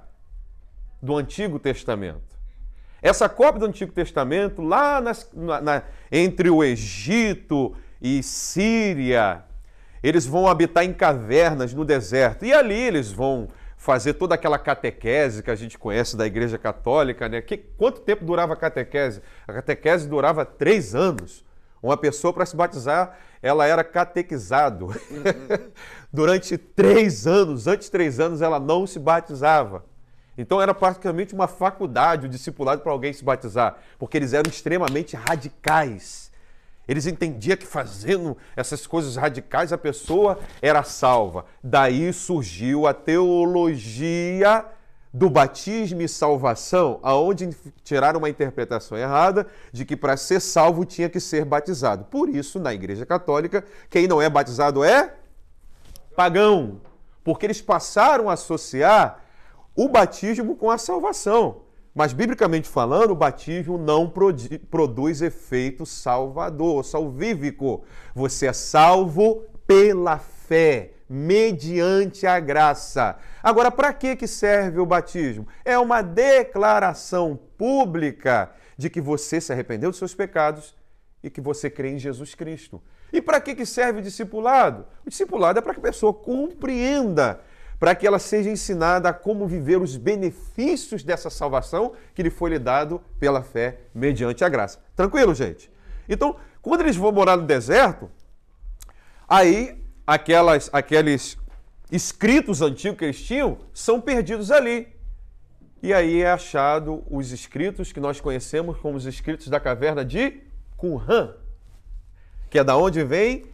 [1.01, 2.26] do Antigo Testamento.
[3.01, 9.43] Essa cópia do Antigo Testamento, lá nas, na, na, entre o Egito e Síria,
[10.01, 12.45] eles vão habitar em cavernas no deserto.
[12.45, 17.29] E ali eles vão fazer toda aquela catequese que a gente conhece da Igreja Católica,
[17.29, 17.41] né?
[17.41, 19.21] Que, quanto tempo durava a catequese?
[19.47, 21.45] A catequese durava três anos.
[21.81, 24.89] Uma pessoa para se batizar, ela era catequizado.
[26.11, 29.85] Durante três anos, antes de três anos, ela não se batizava.
[30.37, 35.15] Então era praticamente uma faculdade, o discipulado para alguém se batizar, porque eles eram extremamente
[35.15, 36.31] radicais.
[36.87, 41.45] Eles entendiam que fazendo essas coisas radicais a pessoa era salva.
[41.61, 44.63] Daí surgiu a teologia
[45.13, 47.49] do batismo e salvação, aonde
[47.83, 52.05] tiraram uma interpretação errada de que para ser salvo tinha que ser batizado.
[52.05, 55.15] Por isso, na Igreja Católica, quem não é batizado é
[56.15, 56.79] pagão,
[57.23, 59.23] porque eles passaram a associar
[59.77, 61.61] o batismo com a salvação.
[61.93, 64.11] Mas, biblicamente falando, o batismo não
[64.69, 67.83] produz efeito salvador, salvífico.
[68.13, 73.17] Você é salvo pela fé, mediante a graça.
[73.41, 75.47] Agora, para que, que serve o batismo?
[75.63, 80.75] É uma declaração pública de que você se arrependeu dos seus pecados
[81.23, 82.81] e que você crê em Jesus Cristo.
[83.11, 84.85] E para que, que serve o discipulado?
[85.05, 87.39] O discipulado é para que a pessoa compreenda
[87.79, 92.51] para que ela seja ensinada a como viver os benefícios dessa salvação que lhe foi
[92.51, 94.79] lhe dado pela fé mediante a graça.
[94.95, 95.71] Tranquilo, gente?
[96.09, 98.09] Então, quando eles vão morar no deserto,
[99.27, 101.37] aí aquelas, aqueles
[101.91, 104.87] escritos antigos que eles tinham são perdidos ali.
[105.81, 110.41] E aí é achado os escritos que nós conhecemos como os escritos da caverna de
[110.75, 111.35] Qumran,
[112.49, 113.45] que é da onde vem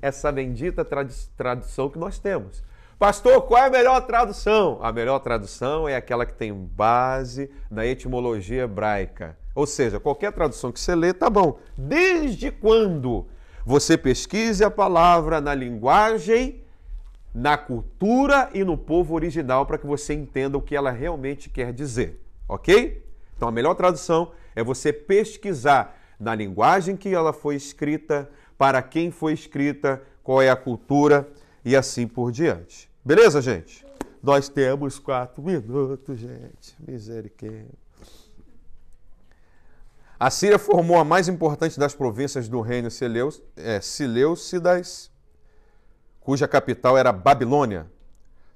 [0.00, 0.84] essa bendita
[1.36, 2.62] tradução que nós temos.
[3.02, 4.78] Pastor, qual é a melhor tradução?
[4.80, 9.36] A melhor tradução é aquela que tem base na etimologia hebraica.
[9.56, 11.58] Ou seja, qualquer tradução que você lê, tá bom.
[11.76, 13.26] Desde quando
[13.66, 16.62] você pesquise a palavra na linguagem,
[17.34, 21.72] na cultura e no povo original para que você entenda o que ela realmente quer
[21.72, 23.04] dizer, ok?
[23.36, 29.10] Então a melhor tradução é você pesquisar na linguagem que ela foi escrita, para quem
[29.10, 31.28] foi escrita, qual é a cultura
[31.64, 32.91] e assim por diante.
[33.04, 33.84] Beleza, gente?
[34.22, 36.76] Nós temos quatro minutos, gente.
[36.86, 37.66] Misericórdia.
[40.20, 42.86] A Síria formou a mais importante das províncias do reino
[43.56, 45.10] é, Sileucidas,
[46.20, 47.90] cuja capital era Babilônia,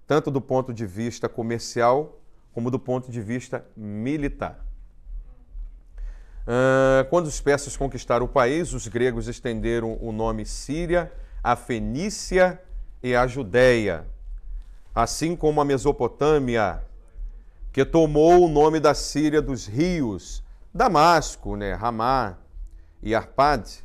[0.07, 2.20] tanto do ponto de vista comercial
[2.53, 4.64] como do ponto de vista militar.
[7.11, 12.62] Quando os persas conquistaram o país, os gregos estenderam o nome Síria à Fenícia
[13.03, 14.07] e à Judéia,
[14.97, 16.82] assim como a Mesopotâmia,
[17.70, 20.42] que tomou o nome da Síria dos rios,
[20.72, 22.38] Damasco, né, Ramá
[23.03, 23.84] e Arpad,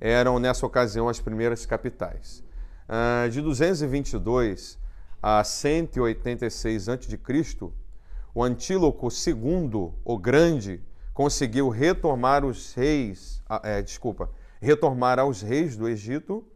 [0.00, 2.44] eram nessa ocasião as primeiras capitais.
[2.88, 4.78] Ah, de 222
[5.20, 7.18] a 186 a.C.,
[8.32, 10.80] o Antíloco II, o Grande,
[11.12, 14.30] conseguiu retomar os reis, é, desculpa,
[14.60, 16.46] retomar aos reis do Egito,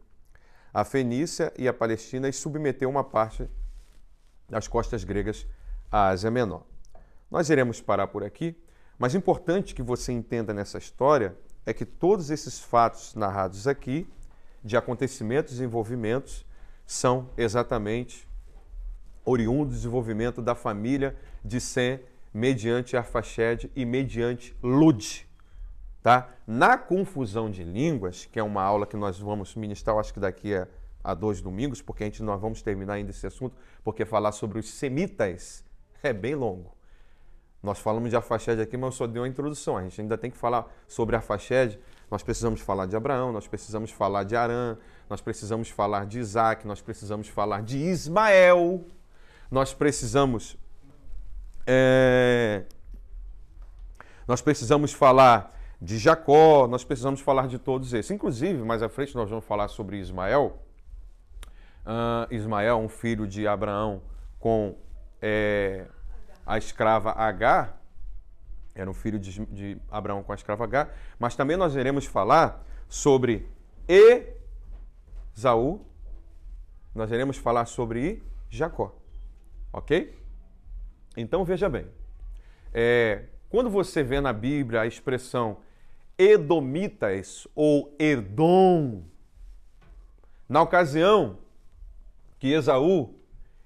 [0.73, 3.49] a Fenícia e a Palestina e submeteu uma parte
[4.51, 5.47] das costas gregas
[5.89, 6.63] à Ásia Menor.
[7.31, 8.55] Nós iremos parar por aqui,
[8.99, 11.35] mas importante que você entenda nessa história
[11.65, 14.07] é que todos esses fatos narrados aqui,
[14.61, 16.45] de acontecimentos e envolvimentos,
[16.85, 18.27] são exatamente
[19.23, 22.01] oriundos do desenvolvimento da família de Sem
[22.33, 25.27] mediante Arfaxed e mediante Lud.
[26.03, 26.29] Tá?
[26.45, 30.53] Na confusão de línguas, que é uma aula que nós vamos ministrar, acho que daqui
[30.53, 30.67] a
[31.03, 34.59] a dois domingos, porque a gente nós vamos terminar ainda esse assunto, porque falar sobre
[34.59, 35.63] os semitas
[36.03, 36.75] é bem longo.
[37.61, 39.77] Nós falamos de Arfaxed aqui, mas eu só dei uma introdução.
[39.77, 41.79] A gente ainda tem que falar sobre Arfaxed.
[42.09, 44.77] Nós precisamos falar de Abraão, nós precisamos falar de Arã,
[45.09, 48.83] nós precisamos falar de Isaac, nós precisamos falar de Ismael,
[49.49, 50.57] nós precisamos.
[51.65, 52.63] É...
[54.27, 58.11] Nós precisamos falar de Jacó, nós precisamos falar de todos esses.
[58.11, 60.59] Inclusive, mais à frente nós vamos falar sobre Ismael.
[61.85, 64.01] Uh, Ismael, um filho de Abraão
[64.39, 64.77] com
[65.21, 65.85] é,
[66.45, 67.81] a escrava Agar,
[68.73, 72.63] era um filho de, de Abraão com a escrava Agar, mas também nós iremos falar
[72.87, 73.47] sobre
[75.35, 75.85] Esaú,
[76.93, 78.95] nós iremos falar sobre Jacó,
[79.71, 80.19] ok?
[81.15, 81.87] Então veja bem,
[82.73, 85.57] é, quando você vê na Bíblia a expressão
[86.17, 89.03] Edomitas ou Edom,
[90.47, 91.37] na ocasião
[92.41, 93.13] que Esaú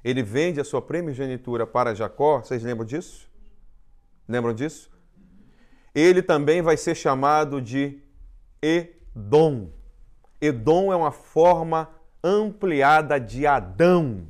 [0.03, 3.27] ele vende a sua primogenitura para Jacó, vocês lembram disso?
[4.27, 4.91] Lembram disso?
[5.95, 8.01] Ele também vai ser chamado de
[8.61, 9.69] Edom.
[10.41, 11.89] Edom é uma forma
[12.21, 14.27] ampliada de Adão.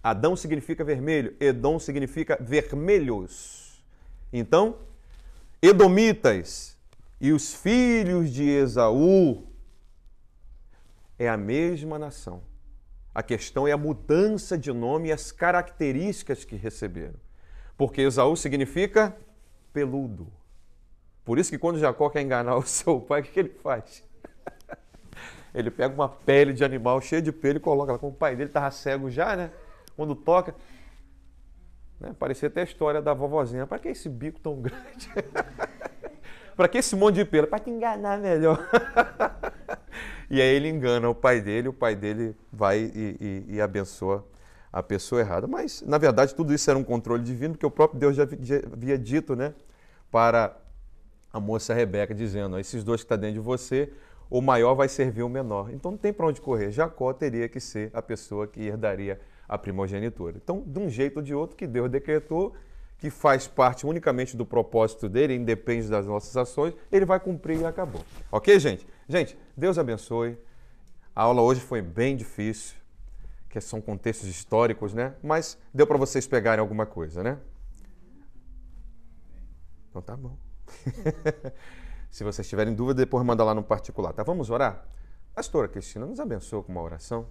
[0.00, 3.82] Adão significa vermelho, Edom significa vermelhos.
[4.32, 4.78] Então,
[5.60, 6.76] Edomitas
[7.20, 9.48] e os filhos de Esaú
[11.18, 12.48] é a mesma nação.
[13.14, 17.18] A questão é a mudança de nome e as características que receberam.
[17.76, 19.16] Porque Esaú significa
[19.72, 20.32] peludo.
[21.24, 24.04] Por isso que quando Jacó quer enganar o seu pai, o que ele faz?
[25.52, 27.98] Ele pega uma pele de animal cheia de pelo e coloca lá.
[27.98, 29.50] Como o pai dele estava cego já, né?
[29.96, 30.54] Quando toca.
[31.98, 32.14] Né?
[32.16, 33.66] Parecia até a história da vovozinha.
[33.66, 35.10] Para que esse bico tão grande?
[36.56, 37.48] Para que esse monte de pelo?
[37.48, 38.64] Para te enganar melhor.
[40.30, 44.24] E aí ele engana o pai dele, o pai dele vai e, e, e abençoa
[44.72, 45.48] a pessoa errada.
[45.48, 48.22] Mas, na verdade, tudo isso era um controle divino, porque o próprio Deus já
[48.72, 49.52] havia dito né,
[50.10, 50.56] para
[51.32, 53.92] a moça Rebeca, dizendo: esses dois que estão tá dentro de você,
[54.30, 55.70] o maior vai servir o menor.
[55.72, 56.70] Então não tem para onde correr.
[56.70, 60.36] Jacó teria que ser a pessoa que herdaria a primogenitura.
[60.36, 62.54] Então, de um jeito ou de outro, que Deus decretou,
[63.00, 67.64] que faz parte unicamente do propósito dele, independe das nossas ações, ele vai cumprir e
[67.64, 68.04] acabou.
[68.30, 68.86] Ok, gente?
[69.08, 70.38] Gente, Deus abençoe.
[71.16, 72.76] A aula hoje foi bem difícil,
[73.48, 75.14] que são contextos históricos, né?
[75.22, 77.38] Mas deu para vocês pegarem alguma coisa, né?
[79.88, 80.36] Então tá bom.
[82.10, 84.22] Se vocês tiverem dúvida, depois manda lá no particular, tá?
[84.22, 84.86] Vamos orar?
[85.34, 87.26] Pastora Cristina, nos abençoe com uma oração.